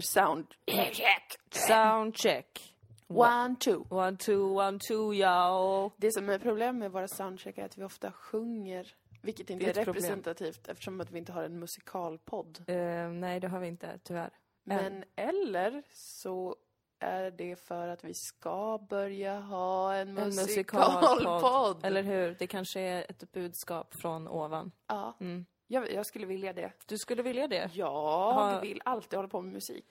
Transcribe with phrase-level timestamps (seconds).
[0.00, 1.36] Soundcheck.
[1.50, 2.74] Soundcheck.
[3.08, 3.84] One, two.
[3.90, 5.90] One, two, one, two, ja.
[5.96, 9.66] Det som är problem med våra soundcheck är att vi ofta sjunger, vilket inte är,
[9.66, 9.94] är ett problem.
[9.94, 12.64] representativt eftersom att vi inte har en musikalpodd.
[12.66, 14.30] Eh, nej, det har vi inte, tyvärr.
[14.64, 16.56] Men eller så
[16.98, 21.02] är det för att vi ska börja ha en, En musikalpodd.
[21.12, 21.84] musikalpodd.
[21.84, 22.36] Eller hur?
[22.38, 24.72] Det kanske är ett budskap från ovan.
[24.88, 25.46] Ja, Mm.
[25.72, 26.72] Jag, jag skulle vilja det.
[26.86, 27.70] Du skulle vilja det?
[27.74, 27.90] Jag
[28.32, 29.84] Ha- vill alltid hålla på med musik.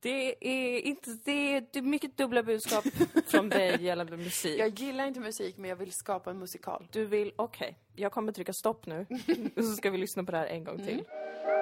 [0.00, 1.10] Det är inte...
[1.24, 2.84] Det är, mycket dubbla budskap
[3.26, 4.60] från dig gällande musik.
[4.60, 6.88] Jag gillar inte musik, men jag vill skapa en musikal.
[6.92, 7.32] Du vill...
[7.36, 9.06] Okej, jag kommer trycka stopp nu.
[9.56, 11.04] Och så ska vi lyssna på det här en gång till.
[11.08, 11.61] Hej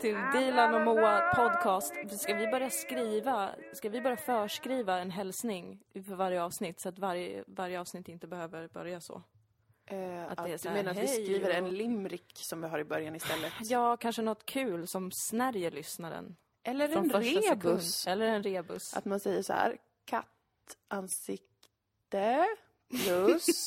[0.00, 1.94] till Dilan och Moa podcast.
[2.20, 6.98] Ska vi börja skriva, ska vi börja förskriva en hälsning för varje avsnitt så att
[6.98, 9.22] varje, varje avsnitt inte behöver börja så?
[9.86, 12.32] Eh, Att att det är du så här, menar att vi skriver och- en limrik
[12.34, 13.52] som vi har i början istället?
[13.60, 16.36] Ja, kanske något kul som snärjer lyssnaren.
[16.62, 17.94] Eller en rebus.
[18.04, 18.12] sekund.
[18.14, 18.96] Eller en rebus.
[18.96, 22.46] Att man säger så här, kattansikte
[23.04, 23.66] plus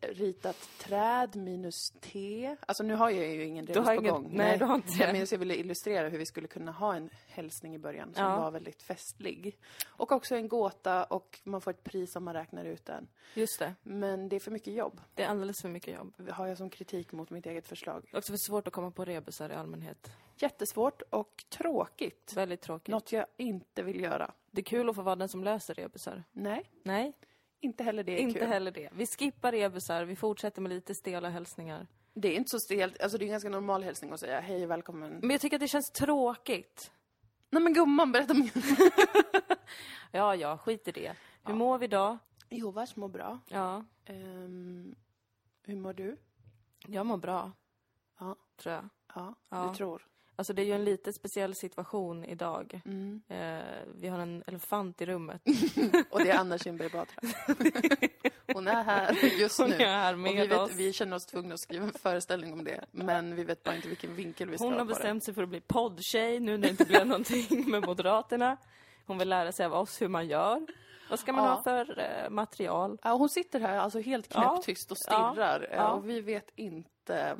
[0.00, 2.56] ritat träd minus T.
[2.66, 4.28] Alltså nu har jag ju ingen rebus på ingen- gång.
[4.32, 5.12] nej, du har inte Ja, det.
[5.12, 8.36] Men jag ville illustrera hur vi skulle kunna ha en hälsning i början som Ja.
[8.40, 9.58] var väldigt festlig.
[9.88, 13.08] Och också en gåta och man får ett pris om man räknar ut den.
[13.34, 13.74] Just det.
[13.82, 16.30] Men det är för mycket jobb, Det är alldeles för mycket jobb.
[16.30, 18.02] har jag som kritik mot mitt eget förslag.
[18.10, 20.10] Det är också för svårt att komma på rebusar i allmänhet.
[20.38, 22.32] Jättesvårt och tråkigt.
[22.36, 22.88] Väldigt tråkigt.
[22.88, 24.32] Något jag inte vill göra.
[24.50, 26.24] Det är kul att få vara den som löser rebusar.
[26.32, 27.12] Nej, Nej,
[27.66, 28.48] inte heller det är inte kul.
[28.48, 28.88] heller det.
[28.92, 31.86] Vi skippar rebusar, vi fortsätter med lite stela hälsningar.
[32.14, 34.66] Det är inte så stelt, alltså det är en ganska normal hälsning att säga hej
[34.66, 35.18] välkommen.
[35.20, 36.92] Men jag tycker att det känns tråkigt.
[37.50, 38.50] Nej men gumman, berätta mer.
[40.12, 41.16] Ja, ja, skit i det.
[41.44, 42.18] Hur mår vi idag?
[42.50, 43.38] Jo, värst mår bra.
[43.48, 44.94] Ja, Ehm,
[45.62, 46.16] hur mår du?
[46.86, 47.52] jag mår bra,
[48.18, 48.88] Ja, tror jag.
[49.14, 49.66] ja, Ja.
[49.68, 50.06] du tror.
[50.38, 52.80] Alltså det är ju en lite speciell situation idag.
[52.84, 53.22] Mm.
[53.28, 53.64] Eh,
[53.94, 55.42] vi har en elefant i rummet.
[56.10, 57.20] Och det är Anna Kinberg Batra.
[58.54, 59.76] Hon är här just Hon nu.
[59.76, 60.70] är här Och med vi, vet, oss.
[60.74, 62.84] vi känner oss tvungna att skriva en föreställning om det.
[62.90, 64.94] Men vi vet bara inte vilken vinkel vi ska Hon ha har på det.
[64.94, 68.56] bestämt sig för att bli poddtjej nu när det inte blev någonting med Moderaterna.
[69.06, 70.66] Hon vill lära sig av oss hur man gör.
[71.10, 71.50] Vad ska man Ja.
[71.54, 72.98] ha för eh, material?
[73.02, 74.40] Ja, hon sitter här alltså helt Ja.
[74.50, 75.68] knäpptyst och stirrar.
[75.72, 75.90] Ja.
[75.90, 77.36] Och vi vet inte...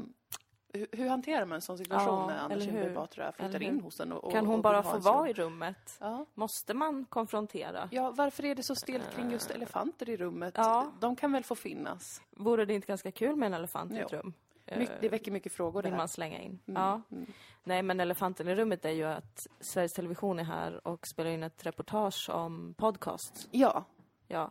[0.72, 2.94] Hur, hur hanterar man en sån situation Ja, när Anna Kinberg?
[2.94, 5.96] Batra flyttar in hos en och, och Kan hon bara få vara i rummet?
[6.00, 6.26] Ja.
[6.34, 7.88] Måste man konfrontera?
[7.92, 10.54] Ja, varför är det så stelt kring just elefanter i rummet?
[10.56, 10.92] Ja.
[11.00, 12.22] De kan väl få finnas?
[12.30, 14.32] Vore det inte ganska kul med en elefant i ett rum?
[14.76, 15.96] My, det väcker mycket frågor det här.
[15.96, 16.58] man slänga in.
[16.66, 17.02] Mm, Ja.
[17.10, 17.26] mm.
[17.64, 21.42] Nej, men elefanten i rummet är ju att Sveriges Television är här och spelar in
[21.42, 23.48] ett reportage om podcast.
[23.50, 23.84] Ja,
[24.28, 24.50] Ja,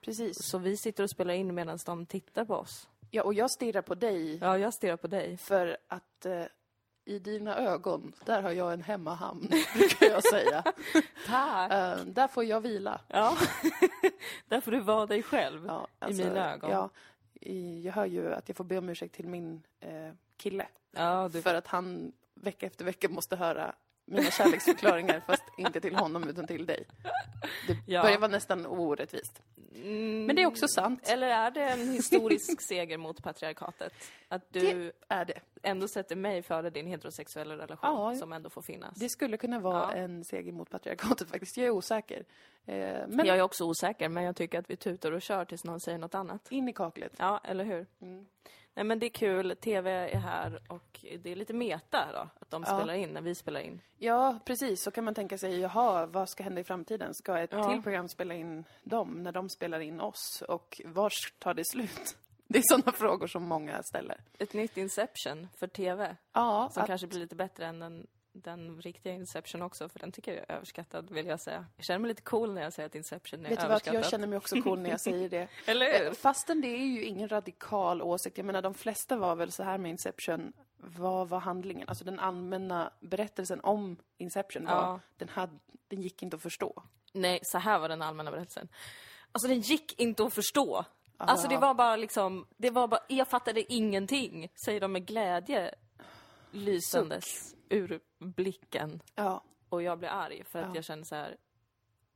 [0.00, 0.42] precis.
[0.42, 2.88] så vi sitter och spelar in medan de tittar på oss.
[3.14, 5.36] Ja, och jag stirrar på dig Ja, jag stirrar på dig.
[5.36, 6.44] för att eh,
[7.04, 10.62] i dina ögon, där har jag en hemmahamn, brukar jag säga.
[11.26, 11.72] Tack!
[11.72, 13.00] Eh, där får jag vila.
[13.08, 13.36] Ja,
[14.48, 15.66] där får du vara dig själv.
[15.66, 16.70] Ja, I mina ögon.
[16.70, 16.90] Ja,
[17.40, 20.66] i, jag hör ju att jag får be om ursäkt till min eh, kille.
[20.90, 21.42] Ja, du...
[21.42, 23.74] För att han vecka efter vecka måste höra
[24.04, 26.84] mina kärleksförklaringar, fast inte till honom utan till dig.
[27.66, 28.02] Det Ja.
[28.02, 29.42] börjar vara nästan orättvist.
[29.76, 31.08] Mm, Men det är också sant.
[31.08, 33.92] Eller är det en historisk seger mot patriarkatet?
[34.28, 35.40] Att du Det är det.
[35.62, 38.14] ändå sätter mig före din heterosexuella relation Ja.
[38.14, 38.94] som ändå får finnas?
[38.98, 39.92] Det skulle kunna vara Ja.
[39.92, 41.56] en seger mot patriarkatet faktiskt.
[41.56, 42.24] Jag är osäker.
[42.66, 42.74] Eh,
[43.08, 45.80] men Jag är också osäker, men jag tycker att vi tutar och kör tills någon
[45.80, 46.52] säger något annat.
[46.52, 47.12] in i kaklet.
[47.18, 47.86] Ja, eller hur?
[48.02, 48.26] Mm.
[48.74, 49.56] Nej, men det är kul.
[49.60, 52.76] TV är här och det är lite meta då, att de Ja.
[52.78, 53.80] spelar in när vi spelar in.
[53.98, 54.82] Ja, precis.
[54.82, 57.14] Så kan man tänka sig, jaha, vad ska hända i framtiden?
[57.14, 57.70] Ska ett Ja.
[57.72, 60.42] till program spela in dem när de spelar in oss?
[60.48, 62.16] Och var tar det slut?
[62.48, 64.20] Det är sådana frågor som många ställer.
[64.38, 68.80] Ett nytt Inception för TV, Ja, som att, kanske blir lite bättre än den, den
[68.82, 71.66] riktiga Inception också, för den tycker jag är överskattad, vill jag säga.
[71.76, 74.00] Jag känner mig lite cool när jag säger att Inception är vet du vad, överskattad.
[74.00, 75.48] jag känner mig också cool när jag säger det.
[75.66, 76.14] Eller Eh, hur?
[76.14, 78.36] Fastän det är ju ingen radikal åsikt.
[78.38, 80.52] Jag menar, de flesta var väl så här med Inception.
[80.76, 81.88] Vad var handlingen?
[81.88, 85.00] Alltså den allmänna berättelsen om Inception var, Ja.
[85.16, 85.58] den, hade,
[85.88, 86.82] den gick inte att förstå.
[87.12, 88.68] Nej, så här var den allmänna berättelsen.
[89.32, 90.84] Alltså den gick inte att förstå.
[91.16, 95.74] Alltså det var bara liksom, det var bara, jag fattade ingenting, säger de med glädje
[96.50, 99.02] lysandes ur blicken.
[99.14, 99.44] Ja.
[99.68, 100.74] Och jag blir arg för att Ja.
[100.74, 101.36] jag känner så här,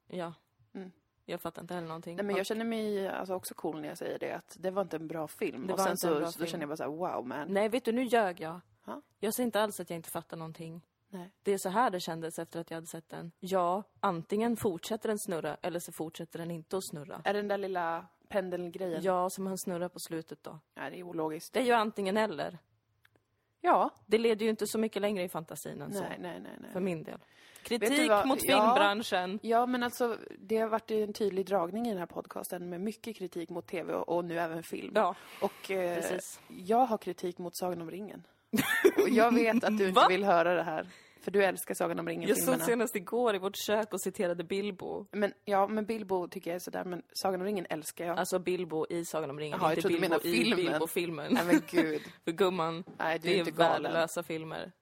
[0.07, 0.35] ja,
[0.75, 0.91] Mm.
[1.25, 2.17] jag fattar inte heller någonting.
[2.17, 4.83] Nej, men jag känner mig alltså också cool när jag säger det, att det var
[4.83, 5.67] inte en bra film.
[5.67, 6.47] Det och var sen så då film.
[6.47, 7.49] känner jag bara så här, wow man.
[7.49, 8.61] Nej, vet du, nu ljög jag.
[8.87, 9.03] Ja.
[9.21, 10.83] Jag säger inte alls att jag inte fattar någonting.
[11.09, 11.31] Nej.
[11.43, 13.33] Det är så här det kändes efter att jag hade sett den.
[13.41, 17.21] Ja, antingen fortsätter den snurra eller så fortsätter den inte att snurra.
[17.25, 19.03] Är det den där lilla pendelgrejen?
[19.03, 20.59] Ja, som han snurrar på slutet då.
[20.75, 21.53] Nej, det är ologiskt.
[21.53, 22.59] Det är ju antingen eller.
[23.67, 23.91] Ja.
[24.07, 26.01] Det leder ju inte så mycket längre i fantasin än så.
[26.01, 26.71] Nej, nej, nej, nej.
[26.73, 27.19] För min del.
[27.63, 28.63] Kritik mot Ja.
[28.75, 29.39] filmbranschen.
[29.43, 33.17] Ja, men alltså det har varit en tydlig dragning i den här podcasten med mycket
[33.17, 34.93] kritik mot tv och, och nu även film.
[34.95, 36.05] Ja, Och eh,
[36.49, 38.27] jag har kritik mot Sagan om ringen.
[39.03, 40.87] och jag vet att du inte vill höra det här.
[41.27, 45.07] För du älskar Sagan om Jag såg senast igår i vårt kök och citerade Bilbo.
[45.13, 48.19] Men ja, men Bilbo tycker jag är sådär, men Sagan om ringen älskar jag.
[48.19, 50.57] Alltså Bilbo i Sagan om ringen, Jaha, inte Bilbo menade i filmen.
[50.57, 51.35] Bilbo-filmen.
[51.35, 52.03] Nej men gud.
[52.25, 53.83] För gumman, Nej, du det är är inte galen.
[53.83, 54.73] värdelösa filmer.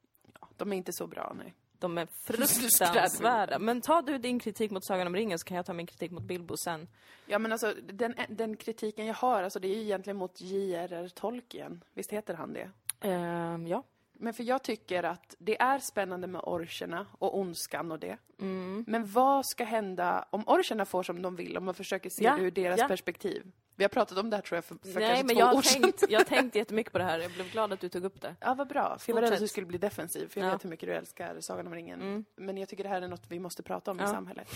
[0.57, 1.53] De är inte så bra, nej.
[1.79, 3.59] De är fruktansvärda.
[3.59, 6.11] Men ta du din kritik mot Sagan om ringen så kan jag ta min kritik
[6.11, 6.87] mot Bilbo sen.
[7.25, 11.09] Ja men alltså, den, den kritiken jag har, alltså det är ju egentligen mot J.R.R.
[11.15, 11.83] Tolkien.
[11.93, 12.71] Visst heter han det?
[13.01, 13.83] Ehm, ja.
[14.17, 18.17] Men för jag tycker att det är spännande med orcherna och ondskan och det.
[18.41, 18.83] Mm.
[18.87, 22.35] Men vad ska hända om orcherna får som de vill, om man försöker se Ja,
[22.37, 22.87] det ur deras ja.
[22.87, 23.51] perspektiv?
[23.77, 25.45] Vi har pratat om det här tror jag för, för Nej, kanske men två jag
[25.45, 25.81] har, år sedan.
[25.81, 27.19] tänkt, jag har tänkt jättemycket på det här.
[27.19, 28.35] Jag blev glad att du tog upp det.
[28.39, 28.97] Ja, vad bra.
[28.99, 30.51] För jag var rädd att du skulle bli defensiv, för jag Ja.
[30.53, 32.01] vet hur mycket du älskar Sagan om ringen.
[32.01, 32.25] Mm.
[32.35, 34.07] Men jag tycker det här är något vi måste prata om i Ja.
[34.07, 34.47] samhället.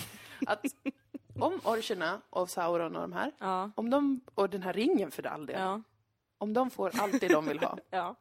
[0.48, 0.66] Att
[1.40, 3.32] om orcherna och Sauron och de här,
[3.76, 5.82] om de, och den här ringen för all del,
[6.38, 7.78] om de får allt det de vill ha.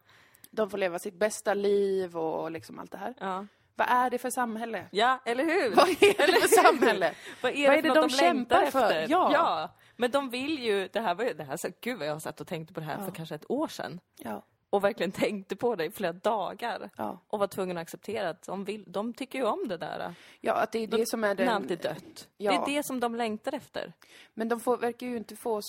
[0.51, 3.15] de får leva sitt bästa liv och liksom allt det här.
[3.21, 3.47] Ja.
[3.77, 4.85] Vad är det för samhälle?
[4.91, 5.75] Ja, eller hur?
[5.75, 7.15] Vad är det för samhälle?
[7.43, 8.85] Vad är Vad det, är det de de kämpar längtar för?
[8.93, 9.07] efter?
[9.11, 9.75] Ja.
[9.97, 12.21] Men de vill ju, det här var ju, det här, så, gud vad jag har
[12.21, 13.05] satt och tänkt på det här Ja.
[13.05, 14.01] för kanske ett år sedan.
[14.19, 16.91] Ja, Och verkligen tänkte på det i flera dagar.
[16.97, 17.19] ja.
[17.29, 20.15] Och var tvungen att acceptera att de, vill, de tycker ju om det där.
[20.41, 21.49] ja att det är det som är När den...
[21.49, 22.29] allt är dött.
[22.37, 22.51] Ja.
[22.51, 23.93] Det är det som de längtar efter.
[24.35, 25.61] Men de får, verkar ju inte få...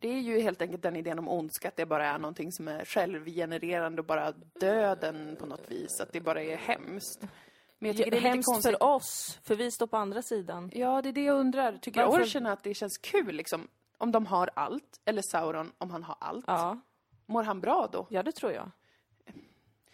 [0.00, 2.68] Det är ju helt enkelt den idén om ondska, att det bara är någonting som
[2.68, 6.00] är självgenererande och bara döden på något vis.
[6.00, 7.20] Att det bara är hemskt.
[7.78, 8.76] Men jag tycker det är Hemskt konstigt.
[8.78, 10.70] för oss, för vi står på andra sidan.
[10.74, 11.78] Ja, det är det jag undrar.
[11.78, 13.68] Tycker Varför- orcherna att det känns kul liksom?
[13.98, 16.44] Om de har allt, eller Sauron om han har allt.
[16.48, 16.80] Ja,
[17.26, 18.06] Mår han bra då?
[18.10, 18.70] ja det tror jag.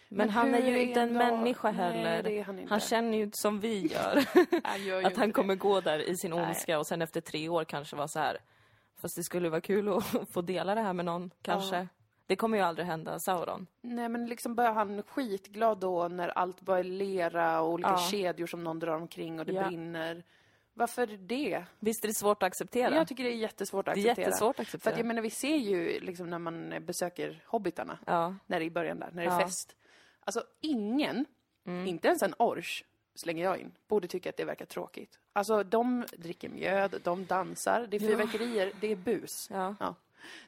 [0.08, 2.22] Men, han är ju inte en människa Nej, heller.
[2.22, 2.66] det är han.
[2.68, 4.24] Han känner ju inte som vi gör.
[4.64, 6.42] Han gör ju att han kommer gå där i sin Nej.
[6.46, 8.38] ondska och sen efter tre år kanske vara så här.
[9.00, 11.76] Fast det skulle vara kul att få dela det här med någon, kanske.
[11.76, 11.86] Ja.
[12.26, 13.66] Det kommer ju aldrig hända Sauron.
[13.80, 17.98] Nej, men liksom börjar han skitglad då när allt bara är lera och olika Ja.
[18.10, 19.66] kedjor som någon drar omkring och det Ja.
[19.68, 20.24] brinner.
[20.74, 21.64] Varför det?
[21.78, 22.94] Visst är det svårt att acceptera?
[22.94, 24.26] Jag tycker det är jättesvårt att det är acceptera.
[24.26, 24.92] jättesvårt att För acceptera.
[24.92, 28.66] att jag menar, vi ser ju liksom när man besöker hobbitarna, Ja, när det är
[28.66, 29.76] i början där, när det är fest.
[30.24, 31.24] Alltså ingen,
[31.66, 31.86] Mm.
[31.86, 35.18] inte ens en ors, slänger jag in, borde tycka att det verkar tråkigt.
[35.32, 38.08] Alltså de dricker mjöd, de dansar, det är Ja.
[38.08, 39.48] fyrverkerier, det är bus.
[39.50, 39.74] ja.
[39.80, 39.94] Ja.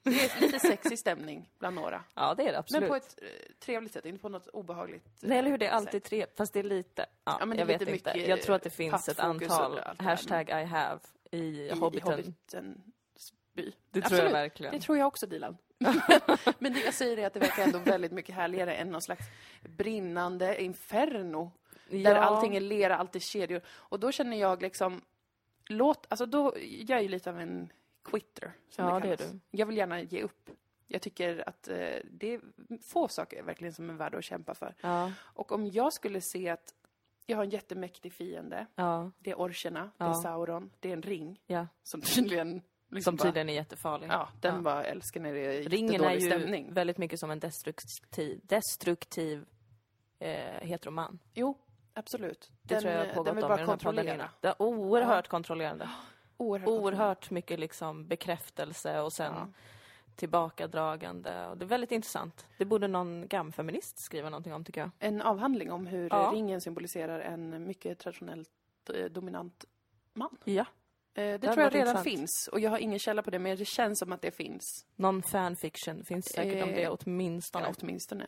[0.02, 2.04] Det är lite sexig stämning bland några.
[2.14, 2.80] ja det är det absolut.
[2.80, 5.04] Men på ett eh, trevligt sätt, inte på något obehagligt.
[5.20, 5.58] Nej, eller hur?
[5.58, 5.76] Det är sätt.
[5.76, 7.06] alltid tre, fast det är lite...
[7.24, 8.10] Ja, Ja, men jag är vet inte.
[8.18, 11.00] Jag tror att det finns ett antal hashtag I have
[11.30, 12.10] i, i Hobbiten.
[12.12, 13.62] Hobbitens by.
[13.90, 14.24] Det tror Absolut.
[14.24, 14.74] jag verkligen.
[14.74, 15.56] Det tror jag också, Dilan.
[16.58, 19.24] Men det jag säger är att det verkar ändå väldigt mycket härligare än någon slags
[19.76, 21.50] brinnande inferno.
[21.98, 22.20] Där Ja.
[22.20, 23.60] allting är lera, allt är kedjor.
[23.68, 25.00] Och då känner jag liksom,
[25.68, 27.72] låt, alltså då, jag är ju lite av en
[28.04, 28.52] quitter.
[28.70, 29.38] Som Ja, det, det är du.
[29.50, 30.50] Jag vill gärna ge upp.
[30.86, 31.76] Jag tycker att eh,
[32.10, 32.40] det är
[32.92, 34.74] få saker verkligen som är värda att kämpa för.
[34.80, 36.74] Ja, Och om jag skulle se att
[37.26, 40.14] jag har en jättemäktig fiende, ja, det är orcherna, det är Ja.
[40.14, 41.66] Sauron, det är en ring ja.
[41.82, 42.62] som tydligen...
[42.88, 44.08] Liksom Som bara- tydligen är jättefarlig.
[44.08, 44.60] Ja, den Ja.
[44.60, 46.72] bara älskar när det är Ringen är jättedålig ju stämning.
[46.74, 49.44] väldigt mycket som en destruktiv, destruktiv
[50.18, 51.18] eh, heteroman.
[51.34, 51.58] Jo,
[51.94, 52.50] absolut.
[52.62, 54.30] Det tror jag har den pågått vill om bara den här podden kontrollera.
[54.40, 55.90] Det är oerhört kontrollerande.
[56.36, 56.68] Oerhört.
[56.68, 59.48] Oerhört mycket liksom bekräftelse och sen Ja.
[60.16, 61.46] tillbakadragande.
[61.46, 62.46] Och det är väldigt intressant.
[62.58, 64.90] Det borde någon gamfeminist skriva någonting om tycker jag.
[64.98, 66.30] En avhandling om hur Ja.
[66.34, 68.50] ringen symboliserar en mycket traditionellt
[68.94, 69.64] eh, dominant
[70.14, 70.36] man.
[70.44, 70.52] Ja.
[70.62, 70.66] Eh,
[71.14, 72.04] Det hade tror jag redan intressant.
[72.04, 74.86] finns och jag har ingen källa på det men det känns som att det finns.
[74.96, 77.64] Någon fanfiction finns säkert om Eh, det åtminstone.
[77.66, 78.26] Ja, åtminstone.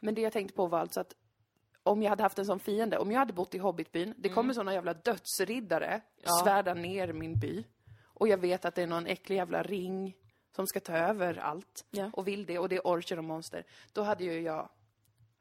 [0.00, 1.14] Men det jag tänkte på var alltså att
[1.86, 4.54] om jag hade haft en sån fiende, om jag hade bott i Hobbitbyn, det kommer
[4.54, 6.02] såna jävla dödsriddare Mm.
[6.22, 6.44] Ja.
[6.44, 7.64] svärda ner min by.
[8.04, 10.16] Och jag vet att det är någon äcklig jävla ring
[10.56, 11.84] som ska ta över allt.
[11.90, 12.10] Ja.
[12.12, 13.64] Och vill det, och det är orcher och monster.
[13.92, 14.68] Då hade ju jag,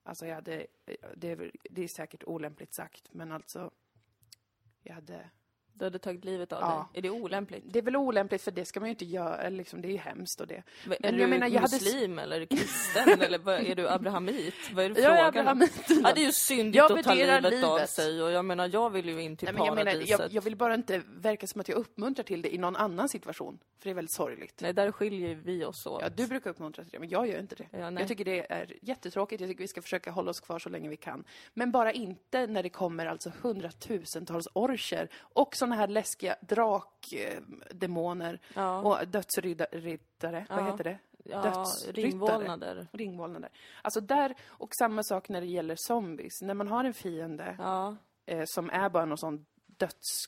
[0.03, 0.67] alltså jag hade,
[1.15, 3.71] det är, det är säkert olämpligt sagt, men alltså,
[4.83, 5.29] jag hade
[5.73, 6.89] Du hade tagit livet av Ja.
[6.93, 6.99] dig.
[6.99, 7.63] Är det olämpligt?
[7.67, 9.97] Det är väl olämpligt för det ska man ju inte göra, liksom, det är ju
[9.97, 10.55] hemskt och det.
[10.55, 10.63] Är
[10.99, 14.53] Men du menar, jag hade- muslim eller kristen eller vad, är du abrahamit?
[14.73, 15.27] Vad är det Jag är frågan?
[15.47, 15.85] abrahamit.
[16.03, 17.89] Ja, det är ju syndigt Jag att ta värderar livet, av livet.
[17.89, 20.19] sig och jag menar, jag vill ju in till Nej, men jag, menar, paradiset.
[20.19, 23.09] jag, jag vill bara inte verka som att jag uppmuntrar till det i någon annan
[23.09, 23.59] situation.
[23.79, 24.61] För det är väldigt sorgligt.
[24.61, 26.01] Nej, där skiljer vi oss åt.
[26.01, 27.67] Ja, du brukar uppmuntra till det, men jag gör inte det.
[27.71, 29.41] Ja, jag tycker det är jättetråkigt.
[29.41, 31.23] Jag tycker vi ska försöka hålla oss kvar så länge vi kan.
[31.53, 38.79] Men bara inte när det kommer alltså hundratusentals orcher och såna här läskiga drakdemoner Ja.
[38.81, 40.45] och dödsriddare.
[40.49, 40.71] Vad Ja.
[40.71, 40.97] heter det?
[41.23, 42.01] ja, dödsryttare.
[42.07, 42.87] ringvålnader.
[42.91, 43.49] Ringvålnader.
[43.81, 46.41] Alltså där, och samma sak när det gäller zombies.
[46.41, 47.95] När man har en fiende Ja.
[48.25, 50.25] eh, som är bara någon sån döds,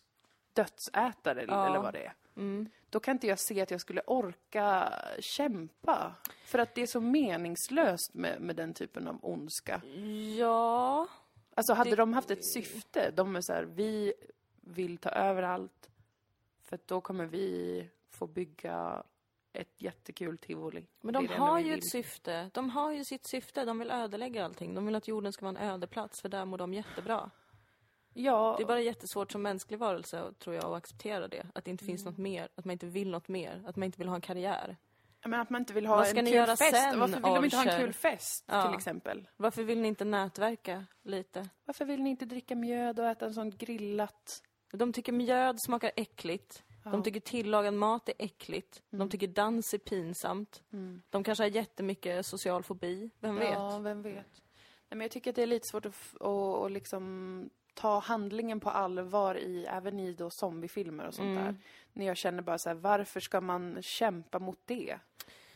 [0.54, 2.14] dödsätare eller vad det är.
[2.38, 2.70] Mm.
[2.90, 6.16] Då kan inte jag se att jag skulle orka kämpa.
[6.46, 9.82] För att det är så meningslöst med, med den typen av ondska.
[10.38, 11.08] Ja.
[11.56, 14.14] Alltså hade Det- de haft ett syfte, de är så här, vi
[14.66, 15.90] vill ta över allt.
[16.62, 19.04] För då kommer vi få bygga
[19.54, 20.86] ett jättekul tivoli.
[21.02, 22.50] Men de har ju ett syfte.
[22.54, 23.66] De har ju sitt syfte.
[23.66, 24.76] De vill ödelägga allting.
[24.76, 27.32] De vill att jorden ska vara en ödeplats, för där mår de jättebra.
[28.14, 31.46] Ja, Det är bara jättesvårt som mänsklig varelse, tror jag, att acceptera det.
[31.56, 31.94] Att det inte Mm.
[31.94, 32.50] finns något mer.
[32.56, 33.64] Att man inte vill något mer.
[33.68, 34.78] Att man inte vill ha en karriär.
[35.28, 36.76] men att man inte vill ha en ni kul göra fest.
[36.76, 37.80] sen, Varför vill de inte ha en Archer?
[37.80, 38.66] kul fest, Ja.
[38.68, 39.28] till exempel?
[39.38, 41.50] Varför vill ni inte nätverka lite?
[41.66, 44.44] Varför vill ni inte dricka mjöd och äta en sån grillat?
[44.72, 46.64] De tycker mjöd smakar äckligt.
[46.84, 46.92] Ja.
[46.92, 48.82] De tycker tillagad mat är äckligt.
[48.90, 50.64] De tycker dans är pinsamt.
[50.74, 51.02] Mm.
[51.10, 53.10] De kanske har jättemycket social fobi.
[53.20, 53.54] Vem vet?
[53.54, 54.16] Ja, vem vet.
[54.16, 58.60] Nej, men jag tycker att det är lite svårt att, att, att liksom ta handlingen
[58.60, 61.44] på allvar i, även i då zombiefilmer och sånt Mm.
[61.44, 61.56] där.
[61.94, 65.00] När jag känner bara så här, varför ska man kämpa mot det?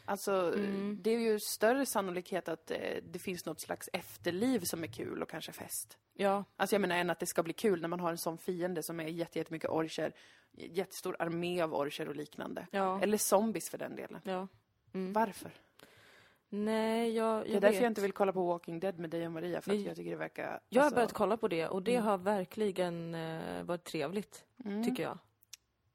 [0.10, 0.98] Alltså, Mm.
[1.02, 5.22] det är ju större sannolikhet att eh, det finns något slags efterliv som är kul
[5.22, 5.98] och kanske fest.
[6.14, 6.44] Ja.
[6.58, 8.84] Alltså jag menar än att det ska bli kul när man har en sån fiende
[8.84, 10.14] som är jätte- jättemycket orcher,
[10.52, 12.68] jättestor armé av orcher och liknande.
[12.72, 13.02] Ja.
[13.02, 14.22] Eller zombies för den delen.
[14.24, 14.48] ja.
[14.94, 15.14] Mm.
[15.14, 15.52] Varför?
[16.50, 17.82] Nej, jag, jag Det är därför vet.
[17.82, 20.10] jag inte vill kolla på Walking Dead med dig och Maria, för att jag tycker
[20.12, 20.60] det verkar...
[20.70, 24.84] Jag har alltså, börjat kolla på det och det har verkligen eh, varit trevligt, mm,
[24.84, 25.18] tycker jag.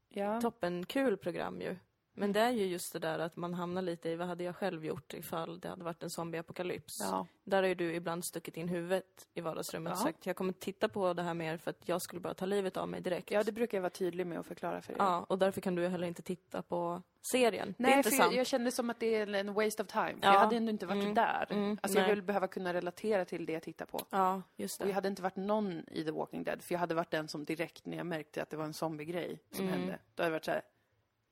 [0.08, 0.40] Ja.
[0.40, 1.76] Toppen kul program ju.
[2.16, 4.56] Men det är ju just det där att man hamnar lite i vad hade jag
[4.56, 7.00] själv gjort ifall det hade varit en zombieapokalyps.
[7.00, 7.26] Ja.
[7.44, 10.02] Där har ju du ibland stuckit in huvudet i vardagsrummet och Ja.
[10.02, 12.76] sagt jag kommer titta på det här mer för att jag skulle bara ta livet
[12.76, 13.30] av mig direkt.
[13.30, 14.96] ja, det brukar jag vara tydlig med att förklara för er.
[14.98, 17.74] Ja, och därför kan du heller inte titta på serien.
[17.78, 20.14] det Nej, för jag, jag kände som att det är en waste of time.
[20.22, 20.32] Ja.
[20.32, 21.14] jag hade ändå inte varit Mm.
[21.14, 21.46] där.
[21.50, 22.14] Mm, Alltså jag nej.
[22.14, 24.00] vill behöva kunna relatera till det jag tittar på.
[24.10, 24.94] Ja, just Och jag det.
[24.94, 27.86] hade inte varit någon i The Walking Dead, för jag hade varit den som direkt
[27.86, 29.78] när jag märkte att det var en zombie-grej som Mm.
[29.78, 30.62] hände, då hade det varit så här,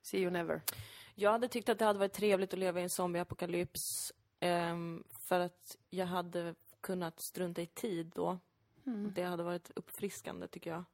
[0.03, 0.61] see you never.
[1.15, 5.41] Jag hade tyckt att det hade varit trevligt att leva i en zombieapokalyps ehm, för
[5.41, 8.39] att jag hade kunnat strunta i tid då.
[8.87, 9.13] Mm.
[9.15, 10.85] Det hade varit uppfriskande tycker jag.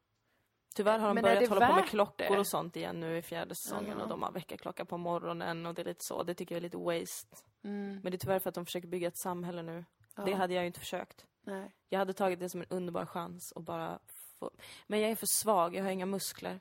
[0.75, 2.39] Tyvärr har de Men börjat hålla på med klockor det?
[2.39, 4.03] och sånt igen nu i fjärde säsongen Ja.
[4.03, 6.23] och de har väckarklocka på morgonen och det är lite så.
[6.23, 7.37] Det tycker jag är lite waste.
[7.63, 7.99] Mm.
[8.03, 9.85] Men det är tyvärr för att de försöker bygga ett samhälle nu.
[10.15, 10.25] Ja.
[10.25, 11.25] Det hade jag ju inte försökt.
[11.41, 11.75] Nej.
[11.89, 13.99] Jag hade tagit det som en underbar chans och bara
[14.39, 14.51] få...
[14.87, 16.59] Men jag är för svag, jag har inga muskler.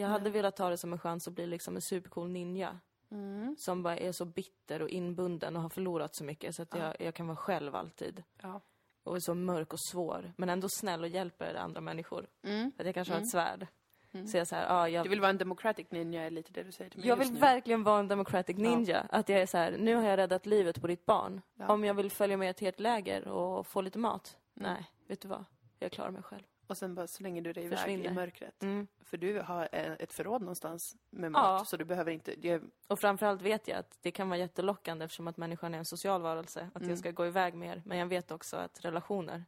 [0.00, 0.32] Jag hade Nej.
[0.32, 2.80] velat ta det som en chans att bli liksom en supercool ninja.
[3.10, 3.56] Mm.
[3.58, 6.78] Som bara är så bitter och inbunden och har förlorat så mycket så att Ja.
[6.78, 8.22] jag, jag kan vara själv alltid.
[8.42, 8.60] Ja.
[9.04, 10.32] Och är så mörk och svår.
[10.36, 12.26] Men ändå snäll och hjälper andra människor.
[12.42, 12.72] Mm.
[12.78, 13.24] Att jag kanske har Mm.
[13.26, 13.66] ett svärd.
[14.12, 14.26] Mm.
[14.26, 16.62] Så jag så här, ja, jag, Du vill vara en democratic ninja, är lite det
[16.62, 17.40] du säger till mig jag vill nu.
[17.40, 19.00] verkligen vara en democratic ninja.
[19.10, 21.40] Att jag är så här, nu har jag räddat livet på ditt barn.
[21.54, 21.72] Ja.
[21.72, 24.36] Om jag vill följa med till ert läger och få lite mat.
[24.56, 24.72] Mm.
[24.72, 25.44] Nej, vet du vad?
[25.78, 26.42] Jag klarar mig själv.
[26.68, 28.10] Och sen bara slänger du dig iväg Försvinner.
[28.10, 28.62] i mörkret.
[28.62, 28.86] Mm.
[29.04, 31.64] För du har eh, ett förråd någonstans med mat, Ja.
[31.64, 32.34] så du behöver inte...
[32.36, 35.84] Det, Och framförallt vet jag att det kan vara jättelockande eftersom att människan är en
[35.84, 36.70] social varelse.
[36.74, 36.90] Att Mm.
[36.90, 37.82] jag ska gå iväg mer.
[37.86, 39.44] Men jag vet också att relationer,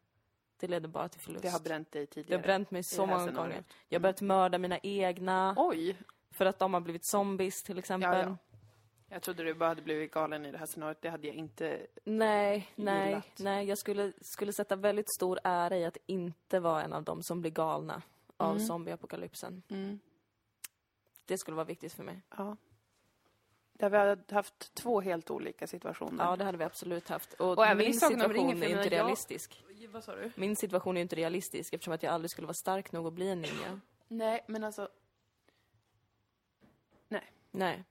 [0.56, 1.42] det leder bara till förlust.
[1.42, 2.38] det har bränt dig det tidigare.
[2.38, 3.64] har bränt mig så det många gånger.
[3.88, 5.96] Jag har börjat mörda mina egna Oj!
[6.30, 8.10] för att de har blivit zombies till exempel.
[8.18, 8.36] Ja, ja.
[9.12, 10.98] Jag trodde du bara hade blivit galen i det här scenariot.
[11.02, 11.86] Det hade jag inte...
[12.04, 13.26] Nej, nej, Gillat.
[13.38, 13.66] nej.
[13.68, 17.40] Jag skulle, skulle sätta väldigt stor ära i att inte vara en av dem som
[17.40, 18.02] blir galna
[18.36, 18.66] av Mm.
[18.66, 19.62] zombieapokalypsen.
[19.68, 20.00] Mm.
[21.24, 22.22] Det skulle vara viktigt för mig.
[22.36, 22.56] Ja.
[23.72, 26.24] Där vi har haft två helt olika situationer.
[26.24, 27.32] Ja, det hade vi absolut haft.
[27.34, 29.64] Och, Och min situation är jag inte menar, jag- realistisk.
[29.88, 30.30] Vad sa du?
[30.36, 33.28] Min situation är inte realistisk eftersom att jag aldrig skulle vara stark nog att bli
[33.30, 33.80] en ninja.
[34.08, 34.88] Nej, men alltså...
[37.52, 37.84] Nej.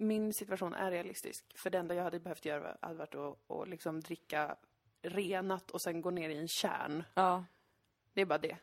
[0.00, 1.58] Min situation är realistisk.
[1.58, 4.56] För det enda jag hade behövt göra hade varit att, att liksom dricka
[5.02, 7.04] renat och sen gå ner i en kärn.
[7.14, 7.44] Ja.
[8.12, 8.56] Det är bara det.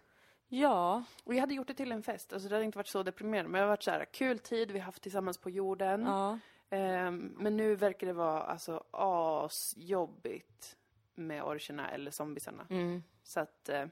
[0.47, 1.03] Ja.
[1.23, 2.33] Och jag hade gjort det till en fest.
[2.33, 3.51] Alltså det hade inte varit så deprimerande.
[3.51, 6.01] Men det har varit så här, kul tid vi har haft tillsammans på jorden.
[6.05, 6.39] Ja.
[6.69, 10.77] Ehm, men nu verkar det vara alltså asjobbigt
[11.15, 12.67] med orcherna eller zombiesarna.
[12.69, 13.03] Mm.
[13.23, 13.85] Så att eh,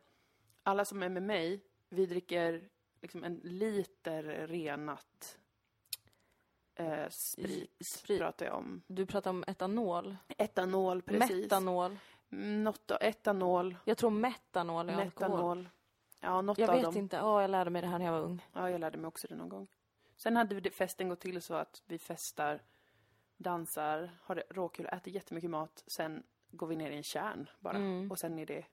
[0.64, 2.70] alla som är med mig, vi dricker
[3.02, 5.38] liksom en liter renat
[6.76, 8.20] eh, sprit, Sprit.
[8.20, 8.82] pratar jag om.
[8.88, 10.16] Du pratar om etanol.
[10.38, 11.42] Etanol, precis.
[11.44, 11.98] Metanol.
[12.30, 15.30] Något, etanol, Jag tror metanol är alkohol.
[15.32, 15.70] metanol.
[16.22, 16.98] Ja, något Jag av vet dem.
[16.98, 17.22] inte.
[17.22, 18.46] Åh, jag lärde mig det här när jag var ung.
[18.54, 19.68] Ja, jag lärde mig också det någon gång.
[20.18, 22.62] Sen hade vi det- festen gått till så att vi festar,
[23.38, 25.84] dansar, har det råkul, äter jättemycket mat.
[25.88, 27.78] Sen går vi ner i en kärn bara.
[27.78, 28.12] Mm.
[28.12, 28.66] Och sen är det,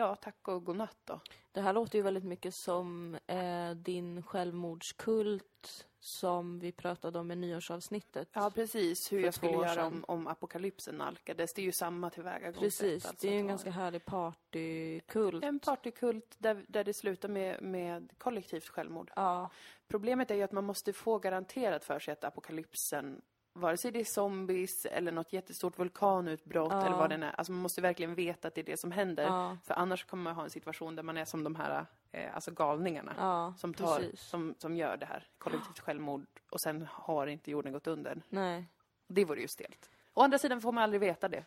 [0.00, 1.20] ja, tack och godnatt då.
[1.52, 7.36] Det här låter ju väldigt mycket som eh, din självmordskult som vi pratade om i
[7.36, 8.28] nyårsavsnittet.
[8.32, 9.12] Ja, precis.
[9.12, 11.54] Hur jag skulle göra om, om apokalypsen nalkades.
[11.54, 12.60] Det är ju samma tillvägagångssätt.
[12.60, 15.44] Precis, alltså, det är ju en ganska härlig partykult.
[15.44, 19.10] En partykult där, där det slutar med, med kollektivt självmord.
[19.16, 19.50] Ja,
[19.90, 24.00] Problemet är ju att man måste få garanterat för sig att apokalypsen, vare sig det
[24.00, 26.86] är zombies eller något jättestort vulkanutbrott Ja.
[26.86, 27.32] eller vad det är.
[27.38, 29.22] Alltså man måste verkligen veta att det är det som händer.
[29.24, 32.34] ja, För annars kommer man ha en situation där man är som de här eh,
[32.34, 33.14] alltså galningarna.
[33.18, 34.20] ja, Som, tar, precis.
[34.20, 36.26] som, som gör det här, kollektivt självmord.
[36.50, 38.22] Och sen har inte jorden gått under.
[38.28, 38.64] Nej.
[39.06, 39.90] Det vore ju stelt.
[40.14, 41.44] Å andra sidan får man aldrig veta det.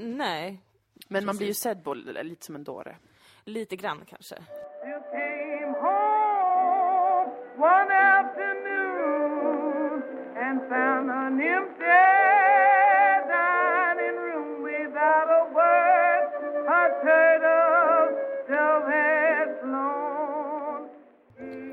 [0.00, 0.62] Nej,
[1.08, 1.62] Men man blir ju Precis.
[1.62, 2.96] sedd på lite som en dåre.
[3.44, 4.34] lite grann kanske.
[4.34, 8.71] You came home one afternoon
[10.52, 12.02] and found an empty
[13.32, 16.28] dining room without a word.
[16.78, 18.06] A turtle
[18.48, 20.80] dove had flown.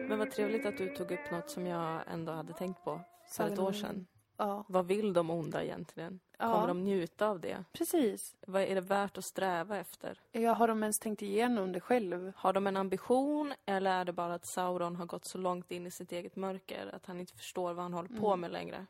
[0.09, 3.47] Men vad trevligt att du tog upp något som jag ändå hade tänkt på för
[3.47, 4.07] ett år sedan.
[4.37, 6.19] Ja, Vad vill de onda egentligen?
[6.41, 6.53] Ja.
[6.53, 7.63] Kommer de njuta av det?
[7.73, 8.35] precis.
[8.47, 10.19] Vad är det värt att sträva efter?
[10.31, 12.31] Jag har de ens tänkt igenom det själv?
[12.35, 15.87] Har de en ambition eller är det bara att Sauron har gått så långt in
[15.87, 18.39] i sitt eget mörker att han inte förstår vad han håller på Mm.
[18.39, 18.85] med längre?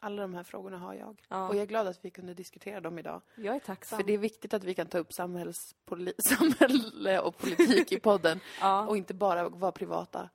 [0.00, 1.22] Alla de här frågorna har jag.
[1.28, 1.48] Ja.
[1.48, 3.22] Och jag är glad att vi kunde diskutera dem idag.
[3.34, 3.98] Jag är tacksam.
[3.98, 5.52] För det är viktigt att vi kan ta upp samhälle
[7.20, 8.40] och politik i podden.
[8.60, 10.28] Ja, Och inte bara vara privata.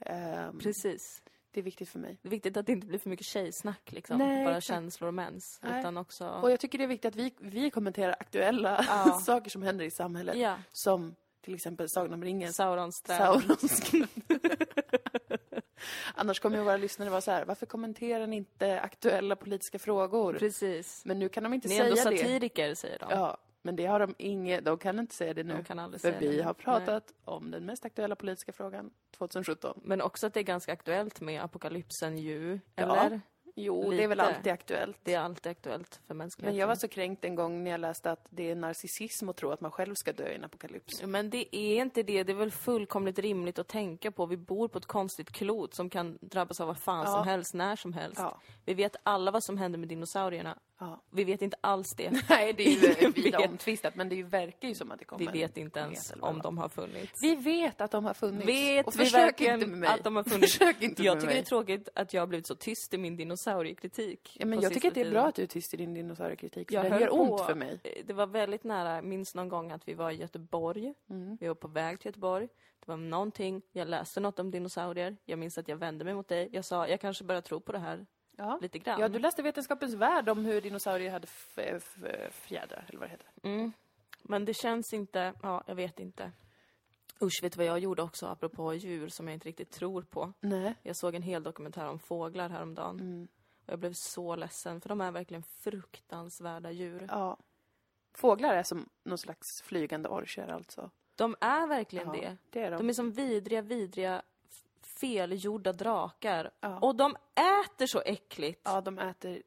[0.00, 1.22] Ehm, precis.
[1.56, 2.18] Det är viktigt för mig.
[2.22, 4.18] Det är viktigt att det inte blir för mycket tjejsnack liksom.
[4.18, 4.66] Nej, bara exakt.
[4.66, 5.60] känslor och mens.
[5.62, 5.80] Nej.
[5.80, 6.28] Utan också...
[6.28, 9.20] Och jag tycker det är viktigt att vi, vi kommenterar aktuella Ja.
[9.24, 10.36] saker som händer i samhället.
[10.36, 12.52] Ja, Som till exempel Sagan om ringen.
[12.52, 13.02] Saurons.
[13.06, 13.82] Saurons
[16.14, 20.34] Annars kommer ju våra lyssnare vara så här, varför kommenterar ni inte aktuella politiska frågor?
[20.34, 21.02] Precis.
[21.04, 22.16] Men nu kan de inte Ni är ändå säga det.
[22.18, 23.06] satiriker, säger de.
[23.10, 23.36] Ja,
[23.66, 25.54] men det har de inget, de kan inte säga det nu.
[25.54, 26.42] De kan aldrig för säga vi det.
[26.42, 29.80] har pratat om den mest aktuella politiska frågan 2017.
[29.84, 32.60] Men också att det är ganska aktuellt med apokalypsen ju.
[32.74, 33.20] Ja, Eller?
[33.58, 34.28] Jo, det är väl Lite.
[34.36, 34.96] alltid aktuellt.
[35.02, 36.52] Det är alltid aktuellt för mänskligheten.
[36.54, 39.36] Men jag var så kränkt en gång när jag läste att det är narcissism att
[39.36, 41.02] tro att man själv ska dö i en apokalyps.
[41.02, 42.22] Men det är inte det.
[42.22, 44.26] Det är väl fullkomligt rimligt att tänka på.
[44.26, 47.12] Vi bor på ett konstigt klot som kan drabbas av vad fan Ja.
[47.12, 48.20] som helst, när som helst.
[48.20, 48.40] Ja.
[48.64, 50.58] Vi vet alla vad som hände med dinosaurierna.
[50.78, 51.02] Ja.
[51.10, 52.10] Vi vet inte alls det.
[52.28, 55.38] Nej, det är ju vida omtvistat, men det verkar ju som att det kommer Vi
[55.40, 57.22] vet inte ens om det de har funnits.
[57.22, 58.48] Vi vet att de har funnits.
[58.48, 59.88] Vet och vi försök inte med mig.
[59.88, 60.52] att de har funnits?
[60.52, 61.34] Försök inte Jag med tycker mig.
[61.34, 64.36] det är tråkigt att jag har blivit så tyst i min dinosauriekritik.
[64.40, 66.70] Ja, men jag tycker att det är bra att du är tyst i din dinosauriekritik,
[66.70, 67.80] för höll gör ont på- för mig.
[68.06, 70.94] Det var väldigt nära, minns någon gång att vi var i Göteborg.
[71.10, 71.36] Mm.
[71.40, 72.48] Vi var på väg till Göteborg.
[72.80, 75.16] Det var någonting, jag läste något om dinosaurier.
[75.24, 76.48] Jag minns att jag vände mig mot dig.
[76.52, 78.58] Jag sa, jag kanske börjar tro på det här Ja.
[78.62, 79.00] lite grann.
[79.00, 81.26] ja, du läste Vetenskapens Värld om hur dinosaurier hade
[82.30, 83.28] fjädrar, eller vad det heter.
[83.42, 83.72] Mm.
[84.22, 86.32] Men det känns inte, ja, jag vet inte.
[87.22, 90.32] Usch, vet du vad jag gjorde också apropå djur som jag inte riktigt tror på?
[90.40, 90.74] Nej.
[90.82, 93.00] Jag såg en hel dokumentär om fåglar häromdagen.
[93.00, 93.28] Mm.
[93.66, 97.06] Och jag blev så ledsen, för de är verkligen fruktansvärda djur.
[97.10, 97.36] Ja.
[98.14, 100.90] Fåglar är som någon slags flygande orcher alltså.
[101.14, 102.36] De är verkligen Ja, det.
[102.50, 102.76] det är de.
[102.76, 104.22] De är som vidriga, vidriga,
[105.00, 106.50] felgjorda drakar.
[106.60, 106.78] Ja.
[106.78, 107.16] Och de
[107.64, 108.60] äter så äckligt.
[108.64, 109.42] Ja, de äter